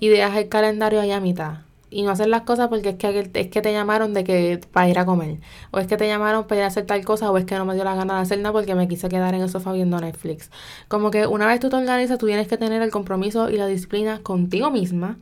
y 0.00 0.08
dejas 0.08 0.36
el 0.36 0.48
calendario 0.48 1.00
ahí 1.00 1.10
a 1.10 1.20
mitad 1.20 1.67
y 1.90 2.02
no 2.02 2.10
hacer 2.10 2.28
las 2.28 2.42
cosas 2.42 2.68
porque 2.68 2.90
es 2.90 2.96
que, 2.96 3.30
es 3.34 3.48
que 3.48 3.62
te 3.62 3.72
llamaron 3.72 4.14
de 4.14 4.24
que 4.24 4.60
para 4.72 4.88
ir 4.88 4.98
a 4.98 5.06
comer, 5.06 5.40
o 5.70 5.78
es 5.78 5.86
que 5.86 5.96
te 5.96 6.06
llamaron 6.06 6.46
para 6.46 6.60
ir 6.60 6.64
a 6.64 6.66
hacer 6.68 6.86
tal 6.86 7.04
cosa, 7.04 7.30
o 7.30 7.38
es 7.38 7.44
que 7.44 7.56
no 7.56 7.64
me 7.64 7.74
dio 7.74 7.84
la 7.84 7.94
gana 7.94 8.16
de 8.16 8.20
hacer 8.22 8.38
nada 8.38 8.52
porque 8.52 8.74
me 8.74 8.88
quise 8.88 9.08
quedar 9.08 9.34
en 9.34 9.42
el 9.42 9.48
sofá 9.48 9.72
viendo 9.72 9.98
Netflix. 10.00 10.50
Como 10.88 11.10
que 11.10 11.26
una 11.26 11.46
vez 11.46 11.60
tú 11.60 11.68
te 11.70 11.76
organizas, 11.76 12.18
tú 12.18 12.26
tienes 12.26 12.48
que 12.48 12.56
tener 12.56 12.82
el 12.82 12.90
compromiso 12.90 13.50
y 13.50 13.56
la 13.56 13.66
disciplina 13.66 14.20
contigo 14.22 14.70
misma 14.70 15.18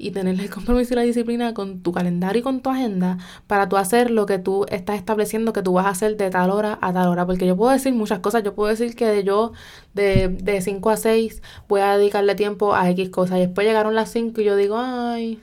y 0.00 0.12
tener 0.12 0.40
el 0.40 0.48
compromiso 0.50 0.94
y 0.94 0.96
la 0.96 1.02
disciplina 1.02 1.52
con 1.52 1.82
tu 1.82 1.92
calendario 1.92 2.40
y 2.40 2.42
con 2.42 2.60
tu 2.60 2.70
agenda 2.70 3.18
para 3.46 3.68
tú 3.68 3.76
hacer 3.76 4.10
lo 4.10 4.24
que 4.26 4.38
tú 4.38 4.64
estás 4.70 4.96
estableciendo 4.96 5.52
que 5.52 5.62
tú 5.62 5.74
vas 5.74 5.86
a 5.86 5.90
hacer 5.90 6.16
de 6.16 6.30
tal 6.30 6.50
hora 6.50 6.78
a 6.80 6.92
tal 6.92 7.08
hora. 7.08 7.26
Porque 7.26 7.46
yo 7.46 7.56
puedo 7.56 7.70
decir 7.70 7.92
muchas 7.92 8.20
cosas. 8.20 8.42
Yo 8.42 8.54
puedo 8.54 8.70
decir 8.70 8.96
que 8.96 9.06
de 9.06 9.24
yo 9.24 9.52
de, 9.94 10.28
de 10.28 10.62
5 10.62 10.90
a 10.90 10.96
6 10.96 11.42
voy 11.68 11.82
a 11.82 11.98
dedicarle 11.98 12.34
tiempo 12.34 12.74
a 12.74 12.88
X 12.90 13.10
cosas. 13.10 13.38
Y 13.38 13.40
después 13.42 13.66
llegaron 13.66 13.94
las 13.94 14.10
5 14.10 14.40
y 14.40 14.44
yo 14.44 14.56
digo, 14.56 14.78
ay, 14.78 15.40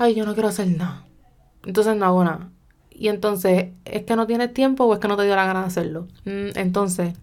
ay, 0.00 0.14
yo 0.14 0.24
no 0.24 0.32
quiero 0.32 0.48
hacer 0.48 0.66
nada. 0.66 1.04
Entonces 1.64 1.94
no 1.94 2.06
hago 2.06 2.24
nada. 2.24 2.50
Y 2.90 3.08
entonces, 3.08 3.68
¿es 3.84 4.04
que 4.04 4.16
no 4.16 4.26
tienes 4.26 4.52
tiempo 4.52 4.84
o 4.84 4.94
es 4.94 4.98
que 4.98 5.08
no 5.08 5.16
te 5.16 5.24
dio 5.24 5.36
la 5.36 5.44
gana 5.44 5.60
de 5.60 5.66
hacerlo? 5.66 6.08
Mm, 6.24 6.56
entonces, 6.56 7.14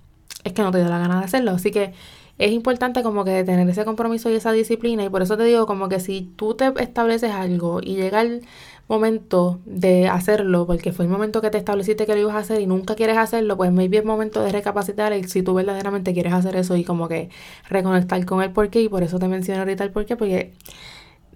es 0.44 0.54
que 0.54 0.62
no 0.62 0.72
te 0.72 0.78
dio 0.78 0.88
la 0.88 1.00
gana 1.00 1.20
de 1.20 1.26
hacerlo. 1.26 1.52
Así 1.52 1.72
que 1.72 1.94
es 2.38 2.52
importante 2.52 3.02
como 3.02 3.26
que 3.26 3.44
tener 3.44 3.68
ese 3.68 3.84
compromiso 3.84 4.30
y 4.30 4.36
esa 4.36 4.52
disciplina. 4.52 5.04
Y 5.04 5.10
por 5.10 5.24
eso 5.24 5.38
te 5.38 5.44
digo 5.44 5.66
como 5.66 5.90
que 5.90 6.00
si 6.00 6.32
tú 6.36 6.54
te 6.54 6.72
estableces 6.80 7.32
algo 7.32 7.80
y 7.82 7.96
llega 7.96 8.22
el 8.22 8.46
momento 8.88 9.60
de 9.66 10.08
hacerlo, 10.08 10.68
porque 10.68 10.94
fue 10.94 11.06
el 11.06 11.12
momento 11.12 11.42
que 11.42 11.50
te 11.50 11.58
estableciste 11.58 12.06
que 12.06 12.14
lo 12.14 12.22
ibas 12.22 12.36
a 12.36 12.40
hacer 12.40 12.62
y 12.62 12.68
nunca 12.68 12.94
quieres 12.94 13.18
hacerlo, 13.18 13.58
pues 13.58 13.72
maybe 13.72 13.98
es 13.98 14.06
momento 14.06 14.42
de 14.44 14.52
recapacitar 14.52 15.14
y 15.14 15.24
si 15.24 15.42
tú 15.42 15.56
verdaderamente 15.56 16.14
quieres 16.14 16.34
hacer 16.34 16.56
eso 16.56 16.76
y 16.76 16.84
como 16.84 17.08
que 17.08 17.30
reconectar 17.70 18.24
con 18.26 18.44
el 18.44 18.52
porqué 18.52 18.82
y 18.82 18.90
por 18.90 19.04
eso 19.04 19.18
te 19.20 19.28
menciono 19.28 19.62
ahorita 19.62 19.84
el 19.84 19.92
porqué, 19.92 20.16
porque 20.16 20.54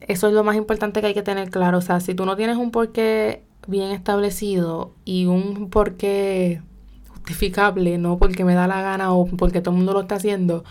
eso 0.02 0.28
es 0.28 0.34
lo 0.34 0.44
más 0.44 0.56
importante 0.56 1.02
que 1.02 1.08
hay 1.08 1.14
que 1.14 1.24
tener 1.24 1.50
claro, 1.50 1.78
o 1.78 1.82
sea, 1.82 2.00
si 2.00 2.14
tú 2.14 2.26
no 2.26 2.36
tienes 2.36 2.58
un 2.58 2.72
porqué 2.72 3.44
bien 3.68 3.92
establecido 3.92 4.94
y 5.06 5.26
un 5.28 5.70
porqué 5.70 6.62
justificable, 7.08 7.98
no 7.98 8.18
porque 8.18 8.44
me 8.44 8.56
da 8.56 8.68
la 8.68 8.82
gana 8.82 9.14
o 9.14 9.26
porque 9.26 9.62
todo 9.62 9.72
el 9.72 9.78
mundo 9.78 9.94
lo 9.94 10.02
está 10.02 10.16
haciendo, 10.16 10.64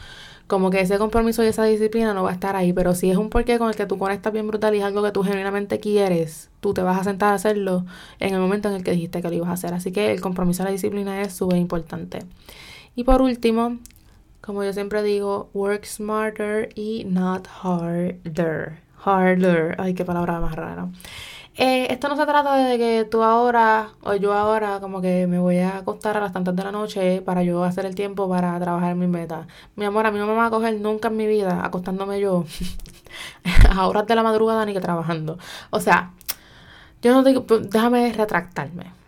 como 0.51 0.71
que 0.71 0.81
ese 0.81 0.99
compromiso 0.99 1.45
y 1.45 1.47
esa 1.47 1.65
disciplina 1.65 2.13
no 2.13 2.25
va 2.25 2.31
a 2.31 2.33
estar 2.33 2.57
ahí, 2.57 2.73
pero 2.73 2.97
si 2.97 3.09
es 3.09 3.17
un 3.17 3.31
porqué 3.31 3.57
con 3.59 3.69
el 3.69 3.77
que 3.77 3.87
tú 3.87 3.99
conectas 3.99 4.33
bien 4.33 4.49
brutal 4.49 4.75
y 4.75 4.79
es 4.79 4.85
algo 4.85 5.01
que 5.03 5.13
tú 5.13 5.23
genuinamente 5.23 5.79
quieres, 5.79 6.51
tú 6.59 6.75
te 6.75 6.83
vas 6.83 6.99
a 6.99 7.05
sentar 7.05 7.33
a 7.33 7.35
hacerlo 7.37 7.87
en 8.19 8.35
el 8.35 8.41
momento 8.41 8.69
en 8.69 8.75
el 8.75 8.83
que 8.83 8.91
dijiste 8.91 9.23
que 9.23 9.29
lo 9.29 9.35
ibas 9.37 9.49
a 9.49 9.53
hacer. 9.53 9.75
Así 9.75 9.93
que 9.93 10.11
el 10.13 10.21
compromiso 10.21 10.65
y 10.65 10.67
la 10.67 10.73
disciplina 10.73 11.23
es 11.23 11.35
súper 11.35 11.59
importante. 11.59 12.19
Y 12.97 13.05
por 13.05 13.23
último, 13.23 13.79
como 14.41 14.65
yo 14.65 14.73
siempre 14.73 15.05
digo, 15.05 15.51
work 15.55 15.85
smarter 15.85 16.71
y 16.75 17.05
not 17.05 17.47
harder. 17.63 18.90
Harder. 19.05 19.77
Ay, 19.79 19.95
qué 19.95 20.05
palabra 20.05 20.41
más 20.41 20.55
rara. 20.55 20.89
Eh, 21.57 21.89
esto 21.93 22.09
no 22.09 22.17
se 22.17 22.25
trata 22.27 22.57
de 22.57 22.79
que 22.79 23.05
tú 23.11 23.23
ahora 23.23 23.91
o 24.03 24.15
yo 24.15 24.33
ahora 24.33 24.81
como 24.81 25.01
que 25.01 25.27
me 25.27 25.39
voy 25.39 25.59
a 25.59 25.79
acostar 25.79 26.17
a 26.17 26.21
las 26.21 26.33
tantas 26.33 26.57
de 26.57 26.65
la 26.65 26.73
noche 26.73 27.21
para 27.23 27.43
yo 27.43 27.65
hacer 27.65 27.85
el 27.87 27.95
tiempo 27.95 28.29
para 28.29 28.59
trabajar 28.61 28.95
mi 28.95 29.07
meta. 29.07 29.47
Mi 29.77 29.85
amor, 29.85 30.07
a 30.07 30.11
mí 30.11 30.19
no 30.19 30.27
me 30.27 30.35
va 30.35 30.47
a 30.47 30.51
coger 30.51 30.81
nunca 30.81 31.09
en 31.09 31.17
mi 31.17 31.27
vida 31.27 31.65
acostándome 31.65 32.21
yo 32.21 32.45
a 33.77 33.87
horas 33.89 34.07
de 34.07 34.15
la 34.15 34.23
madrugada 34.23 34.65
ni 34.65 34.73
que 34.73 34.81
trabajando. 34.81 35.39
O 35.71 35.81
sea, 35.81 36.13
yo 37.03 37.13
no 37.13 37.23
digo, 37.25 37.45
déjame 37.61 38.13
retractarme. 38.13 39.00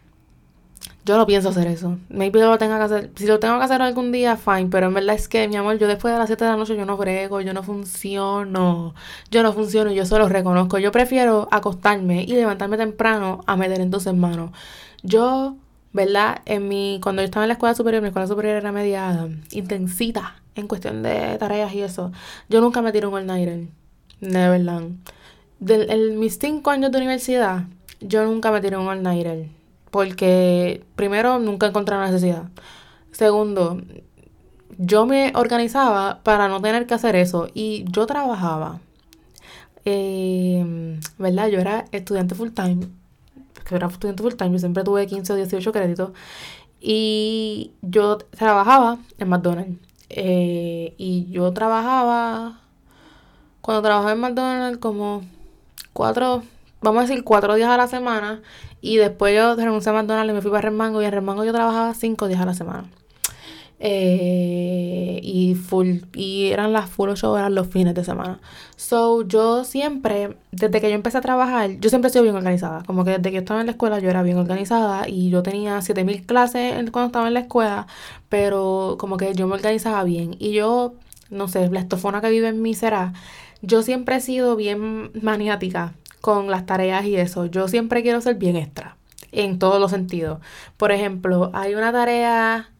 Yo 1.05 1.17
no 1.17 1.27
pienso 1.27 1.49
hacer 1.49 1.67
eso. 1.67 1.99
Maybe 2.11 2.41
lo 2.41 2.57
tenga 2.59 2.79
que 2.79 2.85
hacer. 2.85 3.11
Si 3.17 3.27
lo 3.27 3.41
tengo 3.41 3.59
que 3.59 3.65
hacer 3.65 3.83
algún 3.83 4.13
día, 4.13 4.37
fine. 4.37 4.69
Pero 4.71 4.87
en 4.87 4.95
verdad 4.95 5.17
es 5.17 5.27
que, 5.27 5.49
mi 5.49 5.57
amor, 5.57 5.77
yo 5.79 5.89
después 5.89 6.13
de 6.15 6.19
las 6.19 6.29
7 6.29 6.45
de 6.45 6.51
la 6.51 6.57
noche 6.57 6.77
yo 6.77 6.87
no 6.87 6.97
brego, 6.97 7.41
yo 7.41 7.53
no 7.53 7.65
funciono. 7.65 8.95
Yo 9.31 9.43
no 9.43 9.53
funciono 9.53 9.91
y 9.91 9.97
yo 9.97 10.07
solo 10.07 10.29
reconozco. 10.29 10.79
Yo 10.79 10.93
prefiero 10.93 11.49
acostarme 11.51 12.23
y 12.23 12.35
levantarme 12.35 12.77
temprano 12.77 13.41
a 13.47 13.57
meter 13.57 13.81
en 13.81 13.91
tus 13.91 14.07
hermanos. 14.07 14.53
Yo, 15.03 15.57
¿verdad? 15.93 16.41
En 16.45 16.69
mi, 16.69 17.01
cuando 17.03 17.23
yo 17.23 17.27
estaba 17.27 17.45
en 17.45 17.49
la 17.49 17.55
escuela 17.55 17.75
superior, 17.75 18.01
mi 18.01 18.09
escuela 18.09 18.29
superior 18.29 18.57
era 18.57 18.71
media 18.71 19.29
intensita 19.51 20.37
en 20.55 20.69
cuestión 20.69 21.03
de 21.03 21.37
tareas 21.39 21.75
y 21.75 21.83
eso. 21.83 22.13
Yo 22.49 22.61
nunca 22.61 22.81
me 22.81 22.93
tiro 22.93 23.11
un 23.11 23.17
all-nighter. 23.17 23.67
De 24.21 24.49
verdad. 24.49 24.83
Del, 25.59 26.13
mis 26.13 26.39
5 26.39 26.71
años 26.71 26.93
de 26.93 26.99
universidad, 26.99 27.65
yo 28.01 28.25
nunca 28.25 28.53
me 28.53 28.61
tiré 28.61 28.77
un 28.77 28.87
all-nighter 28.87 29.62
porque 29.93 30.83
primero 30.97 31.39
nunca 31.39 31.67
encontré 31.67 31.95
la 31.95 32.07
necesidad. 32.07 32.45
Segundo, 33.13 33.83
yo 34.79 35.05
me 35.05 35.33
organizaba 35.37 36.21
para 36.23 36.49
no 36.49 36.63
tener 36.63 36.87
que 36.87 36.95
hacer 36.95 37.15
eso 37.15 37.49
y 37.53 37.85
yo 37.93 38.07
trabajaba. 38.07 38.81
Em, 39.85 40.99
¿Verdad? 41.19 41.49
Yo 41.49 41.61
era 41.61 41.85
estudiante 41.93 42.35
full 42.35 42.51
time. 42.53 42.89
Que 43.69 43.75
era 43.77 43.87
estudiante 43.89 44.23
full 44.23 44.35
time, 44.35 44.53
yo 44.53 44.59
siempre 44.59 44.83
tuve 44.83 45.07
15 45.07 45.35
o 45.35 45.37
18 45.37 45.73
créditos. 45.73 46.13
Y 46.81 47.73
yo 47.83 48.17
trabajaba 48.19 48.99
en 49.19 49.29
McDonald's. 49.29 49.79
Eh, 50.09 50.95
y 50.97 51.31
yo 51.31 51.53
trabajaba, 51.53 52.61
cuando 53.61 53.83
trabajaba 53.83 54.13
en 54.13 54.21
McDonald's, 54.21 54.79
como 54.79 55.23
cuatro, 55.93 56.45
vamos 56.83 57.05
a 57.05 57.07
decir, 57.07 57.25
cuatro 57.25 57.55
días 57.55 57.69
a 57.71 57.77
la 57.77 57.87
semana. 57.87 58.43
Y 58.81 58.97
después 58.97 59.35
yo 59.35 59.57
renuncié 59.57 59.91
a 59.91 59.95
McDonald's 59.95 60.33
y 60.33 60.35
me 60.35 60.43
fui 60.43 60.51
para 60.51 60.63
Remango. 60.63 61.03
Y 61.03 61.05
en 61.07 61.13
Remango 61.13 61.45
yo 61.45 61.53
trabajaba 61.53 61.95
cinco 61.95 62.29
días 62.29 62.41
a 62.41 62.47
la 62.47 62.55
semana. 62.55 62.89
Eh, 63.85 65.19
y 65.25 65.57
full 65.57 66.03
y 66.15 66.51
eran 66.53 66.73
las 66.73 66.89
full 66.89 67.15
show 67.15 67.35
eran 67.35 67.57
los 67.57 67.67
fines 67.67 67.97
de 67.97 68.05
semana 68.05 68.39
so 68.77 69.23
yo 69.27 69.65
siempre 69.65 70.37
desde 70.53 70.81
que 70.81 70.89
yo 70.89 70.95
empecé 70.95 71.19
a 71.19 71.21
trabajar 71.21 71.69
yo 71.81 71.91
siempre 71.91 72.09
he 72.09 72.13
sido 72.13 72.23
bien 72.23 72.37
organizada 72.37 72.85
como 72.85 73.05
que 73.05 73.11
desde 73.19 73.31
que 73.31 73.33
yo 73.33 73.39
estaba 73.41 73.59
en 73.59 73.67
la 73.67 73.73
escuela 73.73 73.99
yo 73.99 74.09
era 74.09 74.23
bien 74.23 74.39
organizada 74.39 75.09
y 75.09 75.31
yo 75.31 75.43
tenía 75.43 75.83
7000 75.83 76.25
clases 76.27 76.91
cuando 76.93 77.07
estaba 77.07 77.27
en 77.27 77.35
la 77.35 77.41
escuela 77.41 77.89
pero 78.29 78.95
como 79.01 79.17
que 79.17 79.35
yo 79.35 79.49
me 79.49 79.55
organizaba 79.55 80.05
bien 80.05 80.37
y 80.39 80.53
yo 80.53 80.95
no 81.31 81.49
sé 81.49 81.69
la 81.69 81.81
estofona 81.81 82.21
que 82.21 82.31
vive 82.31 82.47
en 82.47 82.63
mí 82.63 82.75
será 82.75 83.15
yo 83.63 83.83
siempre 83.83 84.15
he 84.15 84.21
sido 84.21 84.55
bien 84.55 85.11
maniática 85.21 85.95
con 86.23 86.51
las 86.51 86.65
tareas 86.65 87.05
y 87.05 87.17
eso. 87.17 87.45
Yo 87.45 87.69
siempre 87.69 88.03
quiero 88.03 88.23
ser 88.23 88.37
bien 88.37 88.57
extra, 88.57 88.97
en 89.33 89.59
todos 89.59 89.79
los 89.79 89.91
sentidos. 89.91 90.39
Por 90.79 90.93
ejemplo, 90.93 91.51
hay 91.53 91.75
una 91.75 91.93
tarea 91.93 92.71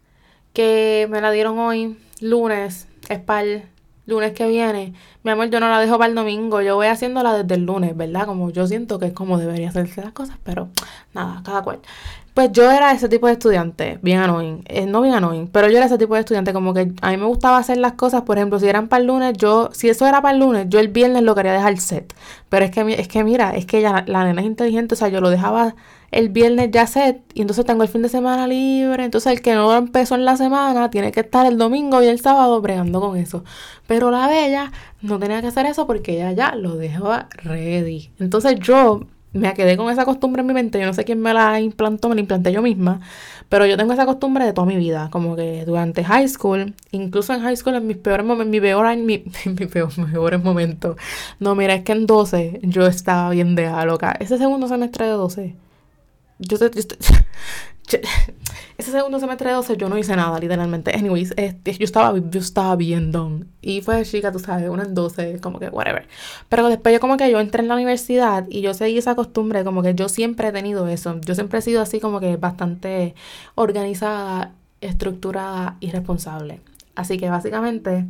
que 0.55 1.07
me 1.11 1.21
la 1.21 1.31
dieron 1.31 1.59
hoy, 1.59 1.99
lunes, 2.21 2.89
es 3.11 3.19
para 3.19 3.65
lunes 4.07 4.33
que 4.33 4.47
viene. 4.49 4.95
Mi 5.23 5.31
amor, 5.31 5.51
yo 5.51 5.61
no 5.61 5.69
la 5.69 5.81
dejo 5.81 5.99
para 5.99 6.09
el 6.09 6.15
domingo, 6.15 6.61
yo 6.63 6.77
voy 6.77 6.87
haciéndola 6.89 7.35
desde 7.35 7.55
el 7.55 7.65
lunes, 7.65 7.97
¿verdad? 7.97 8.27
Como 8.27 8.51
yo 8.51 8.67
siento 8.67 8.99
que 8.99 9.07
es 9.07 9.13
como 9.13 9.39
debería 9.39 9.69
hacerse 9.69 10.03
las 10.03 10.13
cosas, 10.13 10.39
pero 10.43 10.69
nada, 11.15 11.43
cada 11.45 11.63
cual. 11.63 11.81
Pues 12.35 12.51
yo 12.53 12.71
era 12.71 12.93
ese 12.93 13.11
tipo 13.11 13.27
de 13.27 13.35
estudiante, 13.35 13.99
bien 14.01 14.19
annoying, 14.19 14.63
eh, 14.67 14.87
no 14.87 15.03
bien 15.03 15.15
annoying, 15.15 15.49
pero 15.49 15.69
yo 15.69 15.77
era 15.77 15.85
ese 15.85 15.99
tipo 15.99 16.15
de 16.15 16.21
estudiante, 16.21 16.55
como 16.55 16.73
que 16.73 16.91
a 17.03 17.11
mí 17.11 17.19
me 17.19 17.27
gustaba 17.27 17.59
hacer 17.59 17.77
las 17.77 17.93
cosas, 17.93 18.23
por 18.23 18.39
ejemplo, 18.39 18.59
si 18.59 18.67
eran 18.67 18.89
para 18.89 19.03
el 19.03 19.07
lunes, 19.07 19.35
yo, 19.37 19.69
si 19.73 19.91
eso 19.91 20.07
era 20.07 20.23
para 20.23 20.33
el 20.33 20.41
lunes, 20.41 20.67
yo 20.71 20.81
el 20.81 20.89
viernes 20.89 21.25
lo 21.25 21.35
quería 21.35 21.53
dejar 21.53 21.77
set, 21.79 22.15
pero 22.49 22.65
es 22.65 22.71
que, 22.71 22.81
es 22.99 23.07
que 23.07 23.23
mira, 23.23 23.55
es 23.55 23.67
que 23.67 23.83
ya 23.83 24.05
la 24.07 24.25
nena 24.25 24.41
es 24.41 24.47
inteligente, 24.47 24.95
o 24.95 24.97
sea, 24.97 25.09
yo 25.09 25.21
lo 25.21 25.29
dejaba 25.29 25.75
el 26.13 26.29
viernes 26.29 26.71
ya 26.71 26.87
set 26.87 27.21
y 27.35 27.41
entonces 27.41 27.65
tengo 27.65 27.83
el 27.83 27.89
fin 27.89 28.03
de 28.03 28.09
semana 28.09 28.47
libre, 28.47 29.05
entonces 29.05 29.33
el 29.33 29.43
que 29.43 29.55
no 29.55 29.75
empezó 29.77 30.15
en 30.15 30.25
la 30.25 30.37
semana 30.37 30.91
tiene 30.91 31.11
que 31.11 31.21
estar 31.21 31.47
el 31.47 31.59
domingo 31.59 32.03
y 32.03 32.07
el 32.07 32.21
sábado 32.21 32.61
bregando 32.61 33.01
con 33.01 33.17
eso, 33.17 33.45
pero 33.87 34.11
la 34.11 34.29
bella 34.29 34.73
no 35.01 35.19
tenía 35.19 35.41
que 35.41 35.49
hacer 35.49 35.67
eso 35.67 35.87
porque 35.87 36.13
ella 36.13 36.33
ya 36.33 36.55
lo 36.55 36.77
dejaba 36.77 37.29
ready, 37.45 38.11
entonces 38.21 38.61
yo 38.61 39.01
me 39.33 39.55
quedé 39.55 39.77
con 39.77 39.91
esa 39.91 40.05
costumbre 40.05 40.41
en 40.41 40.47
mi 40.47 40.55
mente. 40.55 40.79
Yo 40.79 40.87
no 40.87 40.93
sé 40.95 41.05
quién 41.05 41.21
me 41.21 41.33
la 41.33 41.61
implantó, 41.61 42.09
me 42.09 42.15
la 42.15 42.21
implanté 42.21 42.53
yo 42.53 42.63
misma. 42.63 43.01
Pero 43.49 43.67
yo 43.67 43.77
tengo 43.77 43.93
esa 43.93 44.07
costumbre 44.07 44.45
de 44.45 44.53
toda 44.53 44.67
mi 44.67 44.77
vida. 44.77 45.09
Como 45.11 45.37
que 45.37 45.65
durante 45.65 46.05
high 46.05 46.29
school, 46.29 46.75
incluso 46.91 47.33
en 47.33 47.41
high 47.41 47.57
school, 47.57 47.75
en 47.77 47.87
mis 47.87 47.97
peores 47.97 48.27
momentos, 48.27 48.51
mi 48.51 48.61
peor, 48.61 48.97
mi, 48.97 49.25
mi 49.47 49.67
peor, 49.67 49.91
peores 50.11 50.43
momentos. 50.43 50.97
No, 51.41 51.55
mira, 51.55 51.75
es 51.75 51.83
que 51.83 51.93
en 51.93 52.07
12 52.07 52.61
yo 52.63 52.87
estaba 52.87 53.31
bien 53.31 53.55
de 53.55 53.71
loca. 53.87 54.15
Ese 54.21 54.39
segundo 54.39 54.69
semestre 54.69 55.07
de 55.07 55.13
12. 55.13 55.57
Yo, 56.49 56.59
yo, 56.59 57.99
ese 58.79 58.91
segundo 58.91 59.19
semestre 59.19 59.51
de 59.51 59.55
12 59.57 59.77
yo 59.77 59.89
no 59.89 59.99
hice 59.99 60.17
nada, 60.17 60.39
literalmente. 60.39 60.95
Anyways, 60.95 61.35
este, 61.37 61.73
yo, 61.75 61.85
estaba, 61.85 62.19
yo 62.19 62.41
estaba 62.41 62.77
bien 62.77 63.13
don. 63.13 63.49
Y 63.61 63.81
fue 63.83 64.05
chica, 64.05 64.33
tú 64.33 64.39
sabes, 64.39 64.69
una 64.69 64.85
en 64.85 64.95
12, 64.95 65.41
como 65.41 65.59
que 65.59 65.69
whatever. 65.69 66.07
Pero 66.49 66.69
después 66.69 66.95
yo 66.95 67.01
como 67.01 67.17
que 67.17 67.31
yo 67.31 67.41
entré 67.41 67.63
en 67.63 67.69
la 67.69 67.75
universidad 67.75 68.47
y 68.49 68.61
yo 68.61 68.75
seguí 68.75 68.99
esa 68.99 69.15
costumbre, 69.15 69.65
como 69.65 69.83
que 69.83 69.95
yo 69.95 70.09
siempre 70.09 70.49
he 70.49 70.53
tenido 70.53 70.89
eso. 70.89 71.21
Yo 71.21 71.35
siempre 71.35 71.59
he 71.59 71.63
sido 71.63 71.83
así 71.83 72.01
como 72.01 72.21
que 72.21 72.37
bastante 72.37 73.15
organizada, 73.55 74.53
estructurada 74.81 75.77
y 75.81 75.91
responsable. 75.91 76.61
Así 76.95 77.19
que 77.19 77.31
básicamente 77.31 78.07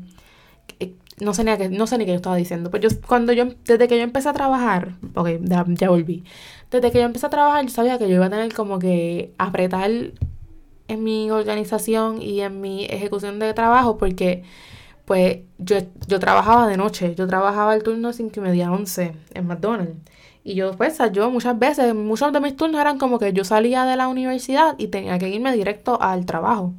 eh, 0.81 0.95
no 1.23 1.35
sé 1.35 1.45
ni 1.45 1.57
qué, 1.57 1.69
no 1.69 1.87
sé 1.87 1.99
ni 1.99 2.05
qué 2.05 2.11
yo 2.13 2.17
estaba 2.17 2.37
diciendo. 2.37 2.71
Pues 2.71 2.83
yo, 2.83 2.89
cuando 3.07 3.33
yo, 3.33 3.47
desde 3.65 3.89
que 3.89 3.97
yo 3.97 4.03
empecé 4.03 4.29
a 4.29 4.33
trabajar, 4.33 4.97
ok, 5.15 5.29
ya, 5.43 5.65
ya, 5.69 5.89
volví. 5.91 6.25
Desde 6.71 6.91
que 6.91 6.99
yo 6.99 7.05
empecé 7.05 7.27
a 7.27 7.31
trabajar, 7.31 7.65
yo 7.65 7.71
sabía 7.71 7.99
que 7.99 8.09
yo 8.09 8.17
iba 8.17 8.27
a 8.27 8.31
tener 8.31 8.53
como 8.53 8.79
que 8.79 9.33
apretar 9.39 9.91
en 10.89 11.05
mi 11.05 11.31
organización 11.31 12.21
y 12.21 12.41
en 12.41 12.61
mi 12.61 12.85
ejecución 12.87 13.39
de 13.39 13.55
trabajo 13.55 13.97
porque 13.99 14.43
pues 15.05 15.39
yo, 15.59 15.79
yo 16.07 16.21
trabajaba 16.21 16.69
de 16.69 16.77
noche, 16.77 17.15
yo 17.15 17.27
trabajaba 17.27 17.75
el 17.75 17.83
turno 17.83 18.13
5 18.13 18.33
y 18.37 18.41
media 18.41 18.73
11 18.73 19.15
en 19.35 19.47
McDonald's. 19.47 19.97
Y 20.45 20.55
yo, 20.55 20.73
pues, 20.73 20.99
yo 21.13 21.31
muchas 21.31 21.57
veces, 21.59 21.95
muchos 21.95 22.33
de 22.33 22.41
mis 22.41 22.57
turnos 22.57 22.81
eran 22.81 22.99
como 22.99 23.19
que 23.19 23.33
yo 23.33 23.45
salía 23.45 23.85
de 23.85 23.97
la 23.97 24.09
universidad 24.09 24.75
y 24.77 24.89
tenía 24.89 25.19
que 25.19 25.29
irme 25.29 25.53
directo 25.53 26.01
al 26.03 26.27
trabajo. 26.27 26.75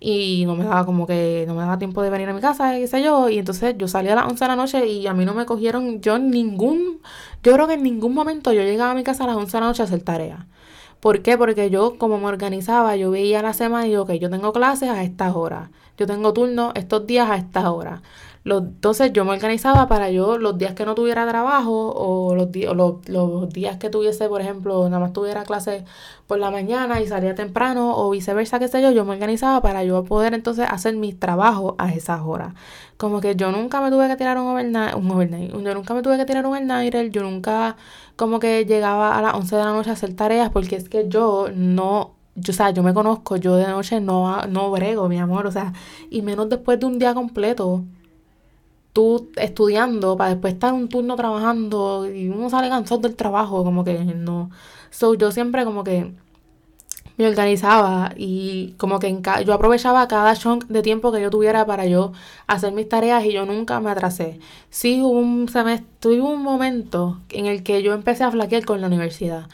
Y 0.00 0.44
no 0.46 0.56
me 0.56 0.64
daba 0.64 0.84
como 0.84 1.06
que, 1.06 1.44
no 1.46 1.54
me 1.54 1.60
daba 1.62 1.78
tiempo 1.78 2.02
de 2.02 2.10
venir 2.10 2.28
a 2.28 2.34
mi 2.34 2.40
casa, 2.40 2.72
qué 2.72 2.86
sé 2.88 3.02
yo. 3.02 3.28
Y 3.28 3.38
entonces 3.38 3.76
yo 3.78 3.86
salía 3.86 4.12
a 4.14 4.16
las 4.16 4.24
11 4.26 4.44
de 4.44 4.48
la 4.48 4.56
noche 4.56 4.86
y 4.86 5.06
a 5.06 5.14
mí 5.14 5.24
no 5.24 5.34
me 5.34 5.46
cogieron, 5.46 6.00
yo 6.00 6.18
ningún, 6.18 7.00
yo 7.42 7.52
creo 7.52 7.68
que 7.68 7.74
en 7.74 7.84
ningún 7.84 8.14
momento 8.14 8.52
yo 8.52 8.62
llegaba 8.62 8.90
a 8.92 8.94
mi 8.94 9.04
casa 9.04 9.24
a 9.24 9.26
las 9.28 9.36
11 9.36 9.56
de 9.56 9.60
la 9.60 9.66
noche 9.68 9.82
a 9.82 9.84
hacer 9.86 10.02
tarea. 10.02 10.46
¿Por 11.00 11.22
qué? 11.22 11.36
Porque 11.38 11.70
yo, 11.70 11.98
como 11.98 12.18
me 12.18 12.26
organizaba, 12.26 12.96
yo 12.96 13.10
veía 13.10 13.42
la 13.42 13.52
semana 13.52 13.86
y 13.86 13.90
digo, 13.90 14.04
ok, 14.04 14.12
yo 14.12 14.30
tengo 14.30 14.52
clases 14.52 14.88
a 14.88 15.02
esta 15.02 15.34
hora. 15.36 15.70
Yo 15.98 16.06
tengo 16.06 16.32
turno 16.32 16.72
estos 16.74 17.06
días 17.06 17.30
a 17.30 17.36
esta 17.36 17.70
hora. 17.70 18.02
Los, 18.44 18.62
entonces 18.62 19.10
yo 19.14 19.24
me 19.24 19.32
organizaba 19.32 19.88
para 19.88 20.10
yo 20.10 20.36
los 20.36 20.58
días 20.58 20.74
que 20.74 20.84
no 20.84 20.94
tuviera 20.94 21.26
trabajo 21.26 21.92
o 21.96 22.34
los, 22.34 22.54
los, 22.54 23.08
los, 23.08 23.48
días 23.48 23.78
que 23.78 23.88
tuviese, 23.88 24.28
por 24.28 24.42
ejemplo, 24.42 24.86
nada 24.90 25.00
más 25.00 25.14
tuviera 25.14 25.44
clase 25.44 25.84
por 26.26 26.38
la 26.38 26.50
mañana 26.50 27.00
y 27.00 27.06
salía 27.06 27.34
temprano 27.34 27.96
o 27.96 28.10
viceversa, 28.10 28.58
qué 28.58 28.68
sé 28.68 28.82
yo, 28.82 28.90
yo 28.90 29.06
me 29.06 29.12
organizaba 29.12 29.62
para 29.62 29.82
yo 29.82 30.04
poder 30.04 30.34
entonces 30.34 30.66
hacer 30.68 30.94
mis 30.94 31.18
trabajos 31.18 31.74
a 31.78 31.94
esas 31.94 32.20
horas. 32.20 32.52
Como 32.98 33.22
que 33.22 33.34
yo 33.34 33.50
nunca 33.50 33.80
me 33.80 33.90
tuve 33.90 34.08
que 34.08 34.16
tirar 34.16 34.36
un 34.38 34.46
overnight, 34.48 34.94
un 34.94 35.10
overnight, 35.10 35.50
yo 35.52 35.74
nunca 35.74 35.94
me 35.94 36.02
tuve 36.02 36.18
que 36.18 36.26
tirar 36.26 36.44
un 36.44 36.52
overnight, 36.52 37.10
yo 37.10 37.22
nunca 37.22 37.76
como 38.16 38.40
que 38.40 38.66
llegaba 38.66 39.16
a 39.18 39.22
las 39.22 39.34
11 39.34 39.56
de 39.56 39.64
la 39.64 39.72
noche 39.72 39.88
a 39.90 39.94
hacer 39.94 40.14
tareas 40.14 40.50
porque 40.50 40.76
es 40.76 40.88
que 40.90 41.08
yo 41.08 41.48
no 41.54 42.14
yo, 42.36 42.50
o 42.52 42.54
sea, 42.54 42.70
yo 42.70 42.82
me 42.82 42.92
conozco, 42.94 43.36
yo 43.36 43.56
de 43.56 43.66
noche 43.68 44.00
no, 44.00 44.42
no 44.46 44.70
brego, 44.70 45.08
mi 45.08 45.18
amor, 45.18 45.46
o 45.46 45.52
sea, 45.52 45.72
y 46.10 46.22
menos 46.22 46.48
después 46.48 46.80
de 46.80 46.86
un 46.86 46.98
día 46.98 47.14
completo 47.14 47.84
tú 48.94 49.30
estudiando 49.36 50.16
para 50.16 50.30
después 50.30 50.54
estar 50.54 50.72
un 50.72 50.88
turno 50.88 51.16
trabajando 51.16 52.08
y 52.10 52.28
uno 52.28 52.48
sale 52.48 52.68
cansado 52.70 53.02
del 53.02 53.16
trabajo, 53.16 53.64
como 53.64 53.84
que 53.84 53.98
no. 54.04 54.50
So, 54.90 55.14
yo 55.14 55.32
siempre 55.32 55.64
como 55.64 55.84
que 55.84 56.14
me 57.16 57.28
organizaba 57.28 58.12
y 58.16 58.74
como 58.78 58.98
que 58.98 59.08
en 59.08 59.22
yo 59.44 59.52
aprovechaba 59.52 60.08
cada 60.08 60.34
chunk 60.34 60.66
de 60.66 60.82
tiempo 60.82 61.12
que 61.12 61.20
yo 61.20 61.30
tuviera 61.30 61.64
para 61.66 61.86
yo 61.86 62.12
hacer 62.46 62.72
mis 62.72 62.88
tareas 62.88 63.24
y 63.24 63.32
yo 63.32 63.46
nunca 63.46 63.80
me 63.80 63.90
atrasé. 63.90 64.38
Sí 64.70 65.00
hubo 65.02 65.10
un 65.10 65.48
semestre, 65.48 65.86
tuve 66.00 66.20
un 66.22 66.42
momento 66.42 67.20
en 67.30 67.46
el 67.46 67.62
que 67.62 67.82
yo 67.82 67.94
empecé 67.94 68.24
a 68.24 68.30
flaquear 68.30 68.64
con 68.64 68.80
la 68.80 68.88
universidad. 68.88 69.48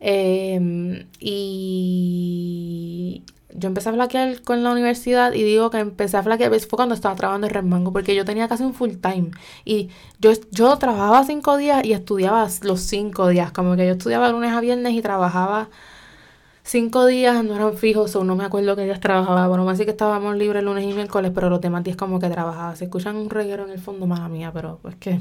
Em, 0.00 1.06
y 1.20 3.22
yo 3.54 3.68
empecé 3.68 3.88
a 3.88 3.92
flaquear 3.92 4.42
con 4.42 4.62
la 4.62 4.72
universidad 4.72 5.32
y 5.32 5.42
digo 5.42 5.70
que 5.70 5.78
empecé 5.78 6.16
a 6.16 6.22
flaquear 6.22 6.52
fue 6.60 6.76
cuando 6.76 6.94
estaba 6.94 7.14
trabajando 7.14 7.46
en 7.46 7.54
Remango 7.54 7.92
porque 7.92 8.14
yo 8.14 8.24
tenía 8.24 8.48
casi 8.48 8.64
un 8.64 8.74
full 8.74 8.92
time. 9.00 9.30
Y 9.64 9.90
yo, 10.18 10.32
yo 10.50 10.76
trabajaba 10.78 11.24
cinco 11.24 11.56
días 11.56 11.84
y 11.84 11.92
estudiaba 11.92 12.48
los 12.62 12.80
cinco 12.80 13.28
días. 13.28 13.52
Como 13.52 13.76
que 13.76 13.86
yo 13.86 13.92
estudiaba 13.92 14.28
lunes 14.30 14.52
a 14.52 14.60
viernes 14.60 14.92
y 14.94 15.02
trabajaba 15.02 15.68
cinco 16.66 17.06
días 17.06 17.44
no 17.44 17.54
eran 17.54 17.76
fijos 17.76 18.16
o 18.16 18.24
no 18.24 18.34
me 18.34 18.44
acuerdo 18.44 18.74
qué 18.76 18.84
días 18.84 19.00
trabajaba. 19.00 19.46
Bueno 19.48 19.64
más 19.64 19.78
sí 19.78 19.84
que 19.84 19.92
estábamos 19.92 20.36
libres 20.36 20.62
lunes 20.64 20.84
y 20.84 20.92
miércoles 20.92 21.30
pero 21.34 21.48
los 21.48 21.60
demás 21.60 21.84
días 21.84 21.96
como 21.96 22.18
que 22.18 22.28
trabajaba. 22.28 22.74
Se 22.76 22.84
escuchan 22.84 23.16
un 23.16 23.30
reguero 23.30 23.64
en 23.64 23.70
el 23.70 23.78
fondo 23.78 24.06
mala 24.06 24.28
mía 24.28 24.50
pero 24.52 24.80
pues 24.82 24.96
que 24.96 25.10
eh, 25.10 25.20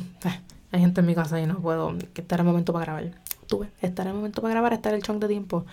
hay 0.71 0.79
gente 0.79 1.01
en 1.01 1.07
mi 1.07 1.15
casa 1.15 1.39
y 1.39 1.45
no 1.45 1.59
puedo 1.59 1.95
que 2.13 2.21
estar 2.21 2.39
el 2.39 2.45
momento 2.45 2.73
para 2.73 2.85
grabar. 2.85 3.11
Tuve 3.47 3.69
estar 3.81 4.07
el 4.07 4.13
momento 4.13 4.41
para 4.41 4.55
grabar 4.55 4.73
estar 4.73 4.93
el 4.93 5.03
chunk 5.03 5.21
de 5.21 5.27
tiempo. 5.27 5.65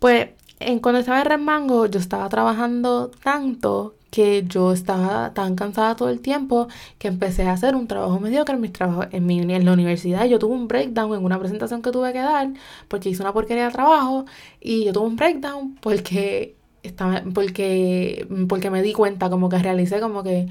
Pues 0.00 0.30
en, 0.60 0.80
cuando 0.80 1.00
estaba 1.00 1.20
en 1.20 1.26
Remango, 1.26 1.86
yo 1.86 1.98
estaba 2.00 2.28
trabajando 2.28 3.10
tanto 3.22 3.94
que 4.10 4.44
yo 4.46 4.72
estaba 4.72 5.34
tan 5.34 5.56
cansada 5.56 5.94
todo 5.96 6.08
el 6.08 6.20
tiempo 6.20 6.68
que 6.98 7.08
empecé 7.08 7.46
a 7.46 7.52
hacer 7.52 7.74
un 7.74 7.86
trabajo 7.86 8.18
mediocre 8.20 8.54
en, 8.54 8.60
mis 8.62 8.72
trabajos, 8.72 9.08
en, 9.12 9.26
mi, 9.26 9.40
en 9.40 9.64
la 9.64 9.72
universidad. 9.72 10.24
Yo 10.26 10.38
tuve 10.38 10.54
un 10.54 10.68
breakdown 10.68 11.14
en 11.14 11.24
una 11.24 11.38
presentación 11.38 11.82
que 11.82 11.90
tuve 11.92 12.12
que 12.12 12.20
dar 12.20 12.48
porque 12.88 13.10
hice 13.10 13.22
una 13.22 13.32
porquería 13.32 13.66
de 13.66 13.72
trabajo 13.72 14.24
y 14.60 14.84
yo 14.84 14.92
tuve 14.92 15.06
un 15.06 15.16
breakdown 15.16 15.76
porque 15.82 16.56
estaba 16.82 17.22
porque 17.34 18.26
porque 18.48 18.70
me 18.70 18.82
di 18.82 18.92
cuenta 18.92 19.28
como 19.28 19.48
que 19.48 19.58
realicé 19.58 20.00
como 20.00 20.22
que 20.22 20.48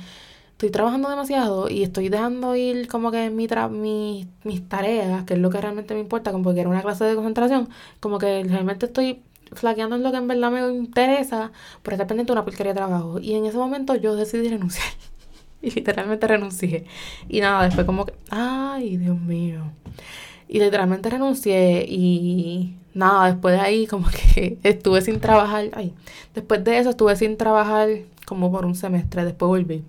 estoy 0.51 0.69
trabajando 0.69 1.09
demasiado 1.09 1.69
y 1.69 1.83
estoy 1.83 2.09
dejando 2.09 2.55
ir 2.55 2.87
como 2.87 3.11
que 3.11 3.29
mi 3.29 3.47
mi, 3.71 4.27
mis 4.43 4.69
tareas, 4.69 5.23
que 5.25 5.33
es 5.33 5.39
lo 5.39 5.49
que 5.49 5.59
realmente 5.59 5.93
me 5.93 6.01
importa, 6.01 6.31
como 6.31 6.53
que 6.53 6.61
era 6.61 6.69
una 6.69 6.81
clase 6.81 7.05
de 7.05 7.15
concentración, 7.15 7.69
como 7.99 8.19
que 8.19 8.43
realmente 8.43 8.85
estoy 8.85 9.21
flaqueando 9.55 9.95
en 9.95 10.03
lo 10.03 10.11
que 10.11 10.17
en 10.17 10.27
verdad 10.27 10.51
me 10.51 10.61
interesa 10.73 11.51
por 11.81 11.93
estar 11.93 12.07
pendiente 12.07 12.31
de 12.31 12.33
una 12.33 12.45
porquería 12.45 12.73
de 12.73 12.77
trabajo. 12.77 13.19
Y 13.19 13.33
en 13.35 13.45
ese 13.45 13.57
momento 13.57 13.95
yo 13.95 14.15
decidí 14.15 14.49
renunciar. 14.49 14.87
y 15.61 15.71
literalmente 15.71 16.27
renuncié. 16.27 16.85
Y 17.27 17.41
nada, 17.41 17.65
después 17.65 17.85
como 17.85 18.05
que, 18.05 18.13
ay, 18.29 18.97
Dios 18.97 19.19
mío. 19.19 19.71
Y 20.47 20.59
literalmente 20.59 21.09
renuncié 21.09 21.85
y 21.87 22.77
nada, 22.93 23.27
después 23.27 23.55
de 23.55 23.61
ahí 23.61 23.87
como 23.87 24.07
que 24.09 24.59
estuve 24.63 25.01
sin 25.01 25.19
trabajar. 25.19 25.69
Ay, 25.73 25.93
después 26.33 26.63
de 26.63 26.79
eso 26.79 26.91
estuve 26.91 27.15
sin 27.15 27.37
trabajar 27.37 27.89
como 28.25 28.51
por 28.51 28.65
un 28.65 28.75
semestre, 28.75 29.23
después 29.23 29.47
volví. 29.47 29.83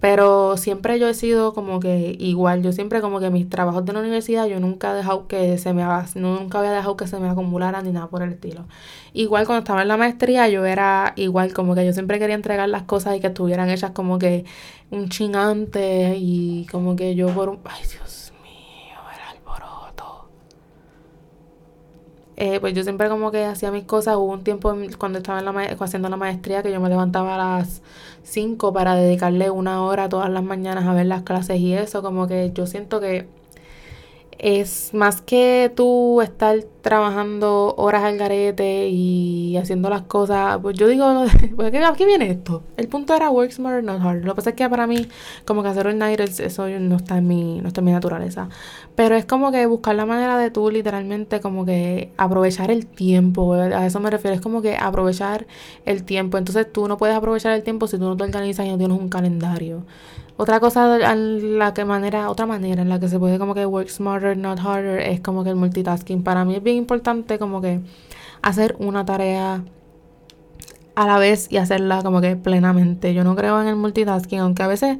Pero 0.00 0.56
siempre 0.56 0.98
yo 0.98 1.08
he 1.08 1.14
sido 1.14 1.52
como 1.52 1.78
que 1.78 2.16
igual, 2.18 2.62
yo 2.62 2.72
siempre 2.72 3.02
como 3.02 3.20
que 3.20 3.28
mis 3.28 3.48
trabajos 3.50 3.84
de 3.84 3.92
la 3.92 4.00
universidad 4.00 4.46
yo 4.46 4.58
nunca 4.58 4.92
he 4.92 4.96
dejado 4.96 5.26
que 5.28 5.58
se 5.58 5.74
me 5.74 5.84
nunca 6.14 6.58
había 6.58 6.72
dejado 6.72 6.96
que 6.96 7.06
se 7.06 7.18
me 7.20 7.28
acumularan 7.28 7.84
ni 7.84 7.92
nada 7.92 8.08
por 8.08 8.22
el 8.22 8.32
estilo. 8.32 8.64
Igual 9.12 9.46
cuando 9.46 9.60
estaba 9.60 9.82
en 9.82 9.88
la 9.88 9.96
maestría 9.98 10.48
yo 10.48 10.64
era 10.64 11.12
igual 11.16 11.52
como 11.52 11.74
que 11.74 11.84
yo 11.84 11.92
siempre 11.92 12.18
quería 12.18 12.34
entregar 12.34 12.68
las 12.70 12.84
cosas 12.84 13.16
y 13.16 13.20
que 13.20 13.26
estuvieran 13.28 13.68
hechas 13.68 13.90
como 13.90 14.18
que 14.18 14.44
un 14.90 15.08
chingante 15.10 16.16
y 16.16 16.66
como 16.70 16.96
que 16.96 17.14
yo 17.14 17.28
por 17.34 17.50
un 17.50 17.60
ay 17.64 17.82
Dios 17.86 18.32
mío, 18.42 18.96
el 19.14 19.36
alboroto. 19.36 20.28
Eh, 22.36 22.58
pues 22.60 22.74
yo 22.74 22.82
siempre 22.84 23.08
como 23.08 23.30
que 23.30 23.44
hacía 23.44 23.70
mis 23.70 23.84
cosas, 23.84 24.16
hubo 24.16 24.32
un 24.32 24.44
tiempo 24.44 24.74
cuando 24.98 25.18
estaba 25.18 25.40
en 25.40 25.44
la 25.44 25.76
haciendo 25.80 26.08
la 26.08 26.16
maestría 26.16 26.62
que 26.62 26.72
yo 26.72 26.80
me 26.80 26.88
levantaba 26.88 27.34
a 27.34 27.58
las 27.58 27.82
5 28.22 28.72
para 28.72 28.94
dedicarle 28.94 29.50
una 29.50 29.82
hora 29.84 30.08
todas 30.08 30.30
las 30.30 30.42
mañanas 30.42 30.86
a 30.86 30.94
ver 30.94 31.06
las 31.06 31.22
clases 31.22 31.60
y 31.60 31.74
eso, 31.74 32.02
como 32.02 32.26
que 32.26 32.50
yo 32.54 32.66
siento 32.66 33.00
que 33.00 33.28
es 34.42 34.94
más 34.94 35.20
que 35.20 35.70
tú 35.76 36.22
estar 36.22 36.62
trabajando 36.80 37.74
horas 37.76 38.04
al 38.04 38.16
garete 38.16 38.88
y 38.88 39.58
haciendo 39.58 39.90
las 39.90 40.02
cosas, 40.02 40.58
pues 40.62 40.78
yo 40.78 40.88
digo, 40.88 41.04
¿a 41.58 41.94
qué 41.94 42.06
viene 42.06 42.30
esto? 42.30 42.62
El 42.78 42.88
punto 42.88 43.14
era 43.14 43.28
work 43.28 43.50
smarter, 43.50 43.84
not 43.84 44.00
hard. 44.00 44.24
Lo 44.24 44.32
que 44.32 44.36
pasa 44.36 44.50
es 44.50 44.56
que 44.56 44.66
para 44.70 44.86
mí, 44.86 45.08
como 45.44 45.62
que 45.62 45.68
hacer 45.68 45.88
el 45.88 45.98
night, 45.98 46.20
eso 46.20 46.68
no 46.68 46.96
está 46.96 47.18
en 47.18 47.28
mi, 47.28 47.60
no 47.60 47.68
está 47.68 47.82
en 47.82 47.84
mi 47.84 47.92
naturaleza. 47.92 48.48
Pero 48.94 49.14
es 49.14 49.26
como 49.26 49.52
que 49.52 49.66
buscar 49.66 49.94
la 49.94 50.06
manera 50.06 50.38
de 50.38 50.50
tú 50.50 50.70
literalmente 50.70 51.40
como 51.40 51.66
que 51.66 52.10
aprovechar 52.16 52.70
el 52.70 52.86
tiempo. 52.86 53.52
A 53.52 53.84
eso 53.84 54.00
me 54.00 54.08
refiero, 54.08 54.34
es 54.34 54.40
como 54.40 54.62
que 54.62 54.74
aprovechar 54.74 55.46
el 55.84 56.02
tiempo. 56.04 56.38
Entonces 56.38 56.66
tú 56.72 56.88
no 56.88 56.96
puedes 56.96 57.14
aprovechar 57.14 57.52
el 57.52 57.62
tiempo 57.62 57.86
si 57.88 57.98
tú 57.98 58.04
no 58.04 58.16
te 58.16 58.24
organizas 58.24 58.64
y 58.64 58.70
no 58.70 58.78
tienes 58.78 58.98
un 58.98 59.10
calendario. 59.10 59.84
Otra 60.40 60.58
cosa 60.58 60.96
la 60.96 61.74
que 61.74 61.84
manera, 61.84 62.30
otra 62.30 62.46
manera 62.46 62.80
en 62.80 62.88
la 62.88 62.98
que 62.98 63.10
se 63.10 63.18
puede 63.18 63.38
como 63.38 63.54
que 63.54 63.66
work 63.66 63.90
smarter, 63.90 64.38
not 64.38 64.58
harder, 64.58 64.98
es 64.98 65.20
como 65.20 65.44
que 65.44 65.50
el 65.50 65.56
multitasking. 65.56 66.22
Para 66.22 66.46
mí 66.46 66.54
es 66.54 66.62
bien 66.62 66.76
importante 66.76 67.38
como 67.38 67.60
que 67.60 67.80
hacer 68.40 68.74
una 68.78 69.04
tarea 69.04 69.62
a 70.94 71.06
la 71.06 71.18
vez 71.18 71.52
y 71.52 71.58
hacerla 71.58 72.02
como 72.02 72.22
que 72.22 72.36
plenamente. 72.36 73.12
Yo 73.12 73.22
no 73.22 73.36
creo 73.36 73.60
en 73.60 73.68
el 73.68 73.76
multitasking, 73.76 74.38
aunque 74.38 74.62
a 74.62 74.66
veces 74.66 74.96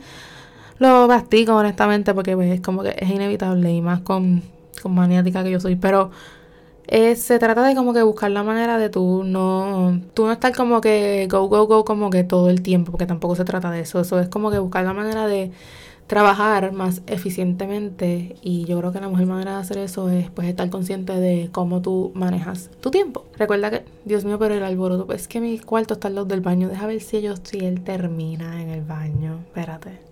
lo 0.79 1.09
castigo 1.09 1.57
honestamente 1.57 2.13
porque 2.13 2.37
pues, 2.37 2.53
es 2.53 2.61
como 2.61 2.83
que 2.83 2.95
es 2.99 3.09
inevitable 3.09 3.73
y 3.73 3.81
más 3.81 4.01
con, 4.01 4.43
con 4.83 4.95
maniática 4.95 5.43
que 5.43 5.53
yo 5.53 5.59
soy. 5.59 5.75
Pero 5.77 6.11
se 6.91 7.39
trata 7.39 7.65
de 7.65 7.75
como 7.77 7.93
que 7.95 8.03
buscar 8.03 8.31
la 8.31 8.43
manera 8.43 8.77
de 8.77 8.91
tú 8.91 9.23
no, 9.25 10.01
tú 10.15 10.27
no 10.27 10.33
estar 10.33 10.55
como 10.55 10.81
que 10.81 11.29
go, 11.31 11.49
go, 11.49 11.67
go 11.67 11.85
como 11.85 12.11
que 12.11 12.25
todo 12.25 12.51
el 12.51 12.63
tiempo, 12.63 12.91
porque 12.93 13.07
tampoco 13.07 13.37
se 13.37 13.45
trata 13.45 13.71
de 13.71 13.81
eso. 13.81 14.01
Eso 14.01 14.19
es 14.19 14.29
como 14.29 14.51
que 14.51 14.59
buscar 14.59 14.85
la 14.85 14.93
manera 14.93 15.27
de 15.27 15.53
trabajar 16.09 16.73
más 16.73 17.03
eficientemente 17.07 18.35
y 18.43 18.65
yo 18.65 18.79
creo 18.81 18.91
que 18.93 19.01
la 19.01 19.09
mejor 19.09 19.27
manera 19.27 19.53
de 19.53 19.59
hacer 19.61 19.79
eso 19.79 20.09
es 20.09 20.29
pues 20.31 20.49
estar 20.49 20.69
consciente 20.69 21.13
de 21.13 21.51
cómo 21.53 21.83
tú 21.83 22.11
manejas 22.15 22.71
tu 22.81 22.91
tiempo. 22.91 23.27
Recuerda 23.39 23.71
que, 23.71 23.85
Dios 24.05 24.25
mío, 24.25 24.37
pero 24.37 24.55
el 24.55 24.65
alboroto, 24.65 25.13
es 25.13 25.29
que 25.29 25.41
mi 25.41 25.61
cuarto 25.61 25.95
está 25.95 26.09
al 26.09 26.17
lado 26.17 26.27
del 26.27 26.41
baño. 26.41 26.69
Deja 26.69 26.89
ver 26.89 27.01
si 27.01 27.19
ellos, 27.19 27.41
si 27.45 27.59
él 27.61 27.83
termina 27.83 28.61
en 28.61 28.71
el 28.71 28.83
baño. 28.83 29.39
Espérate. 29.47 30.10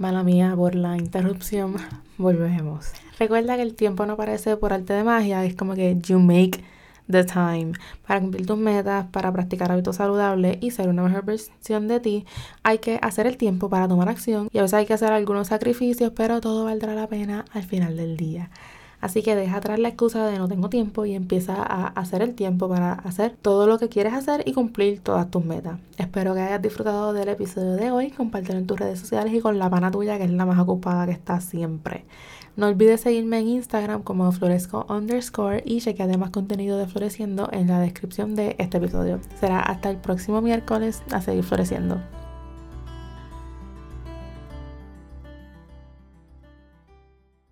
Mala 0.00 0.22
mía 0.22 0.54
por 0.56 0.74
la 0.74 0.96
interrupción. 0.96 1.76
Volvemos. 2.16 2.92
Recuerda 3.18 3.56
que 3.56 3.62
el 3.62 3.74
tiempo 3.74 4.06
no 4.06 4.14
aparece 4.14 4.56
por 4.56 4.72
arte 4.72 4.94
de 4.94 5.04
magia, 5.04 5.44
es 5.44 5.54
como 5.54 5.74
que 5.74 5.94
you 6.00 6.18
make 6.18 6.64
the 7.10 7.22
time. 7.22 7.72
Para 8.06 8.18
cumplir 8.22 8.46
tus 8.46 8.56
metas, 8.56 9.08
para 9.12 9.30
practicar 9.30 9.70
hábitos 9.70 9.96
saludables 9.96 10.56
y 10.62 10.70
ser 10.70 10.88
una 10.88 11.02
mejor 11.02 11.26
versión 11.26 11.86
de 11.86 12.00
ti, 12.00 12.24
hay 12.62 12.78
que 12.78 12.98
hacer 13.02 13.26
el 13.26 13.36
tiempo 13.36 13.68
para 13.68 13.88
tomar 13.88 14.08
acción 14.08 14.48
y 14.50 14.56
a 14.56 14.62
veces 14.62 14.72
hay 14.72 14.86
que 14.86 14.94
hacer 14.94 15.12
algunos 15.12 15.48
sacrificios, 15.48 16.12
pero 16.16 16.40
todo 16.40 16.64
valdrá 16.64 16.94
la 16.94 17.06
pena 17.06 17.44
al 17.52 17.64
final 17.64 17.98
del 17.98 18.16
día. 18.16 18.48
Así 19.00 19.22
que 19.22 19.34
deja 19.34 19.56
atrás 19.56 19.78
la 19.78 19.88
excusa 19.88 20.26
de 20.26 20.38
no 20.38 20.48
tengo 20.48 20.68
tiempo 20.68 21.06
y 21.06 21.14
empieza 21.14 21.54
a 21.54 21.86
hacer 21.88 22.20
el 22.22 22.34
tiempo 22.34 22.68
para 22.68 22.92
hacer 22.92 23.34
todo 23.40 23.66
lo 23.66 23.78
que 23.78 23.88
quieres 23.88 24.12
hacer 24.12 24.42
y 24.44 24.52
cumplir 24.52 25.00
todas 25.00 25.30
tus 25.30 25.44
metas. 25.44 25.78
Espero 25.96 26.34
que 26.34 26.40
hayas 26.40 26.60
disfrutado 26.60 27.12
del 27.12 27.30
episodio 27.30 27.72
de 27.72 27.90
hoy. 27.90 28.10
Compártelo 28.10 28.58
en 28.58 28.66
tus 28.66 28.78
redes 28.78 29.00
sociales 29.00 29.32
y 29.32 29.40
con 29.40 29.58
la 29.58 29.70
pana 29.70 29.90
tuya 29.90 30.18
que 30.18 30.24
es 30.24 30.30
la 30.30 30.44
más 30.44 30.58
ocupada 30.58 31.06
que 31.06 31.12
está 31.12 31.40
siempre. 31.40 32.04
No 32.56 32.66
olvides 32.66 33.00
seguirme 33.00 33.38
en 33.38 33.48
Instagram 33.48 34.02
como 34.02 34.30
floresco 34.32 34.84
underscore 34.88 35.62
y 35.64 35.80
chequear 35.80 36.08
además 36.08 36.30
contenido 36.30 36.76
de 36.76 36.86
Floreciendo 36.86 37.48
en 37.52 37.68
la 37.68 37.80
descripción 37.80 38.34
de 38.34 38.56
este 38.58 38.76
episodio. 38.76 39.20
Será 39.38 39.60
hasta 39.60 39.88
el 39.88 39.96
próximo 39.96 40.42
miércoles 40.42 41.02
a 41.10 41.22
seguir 41.22 41.44
floreciendo. 41.44 42.00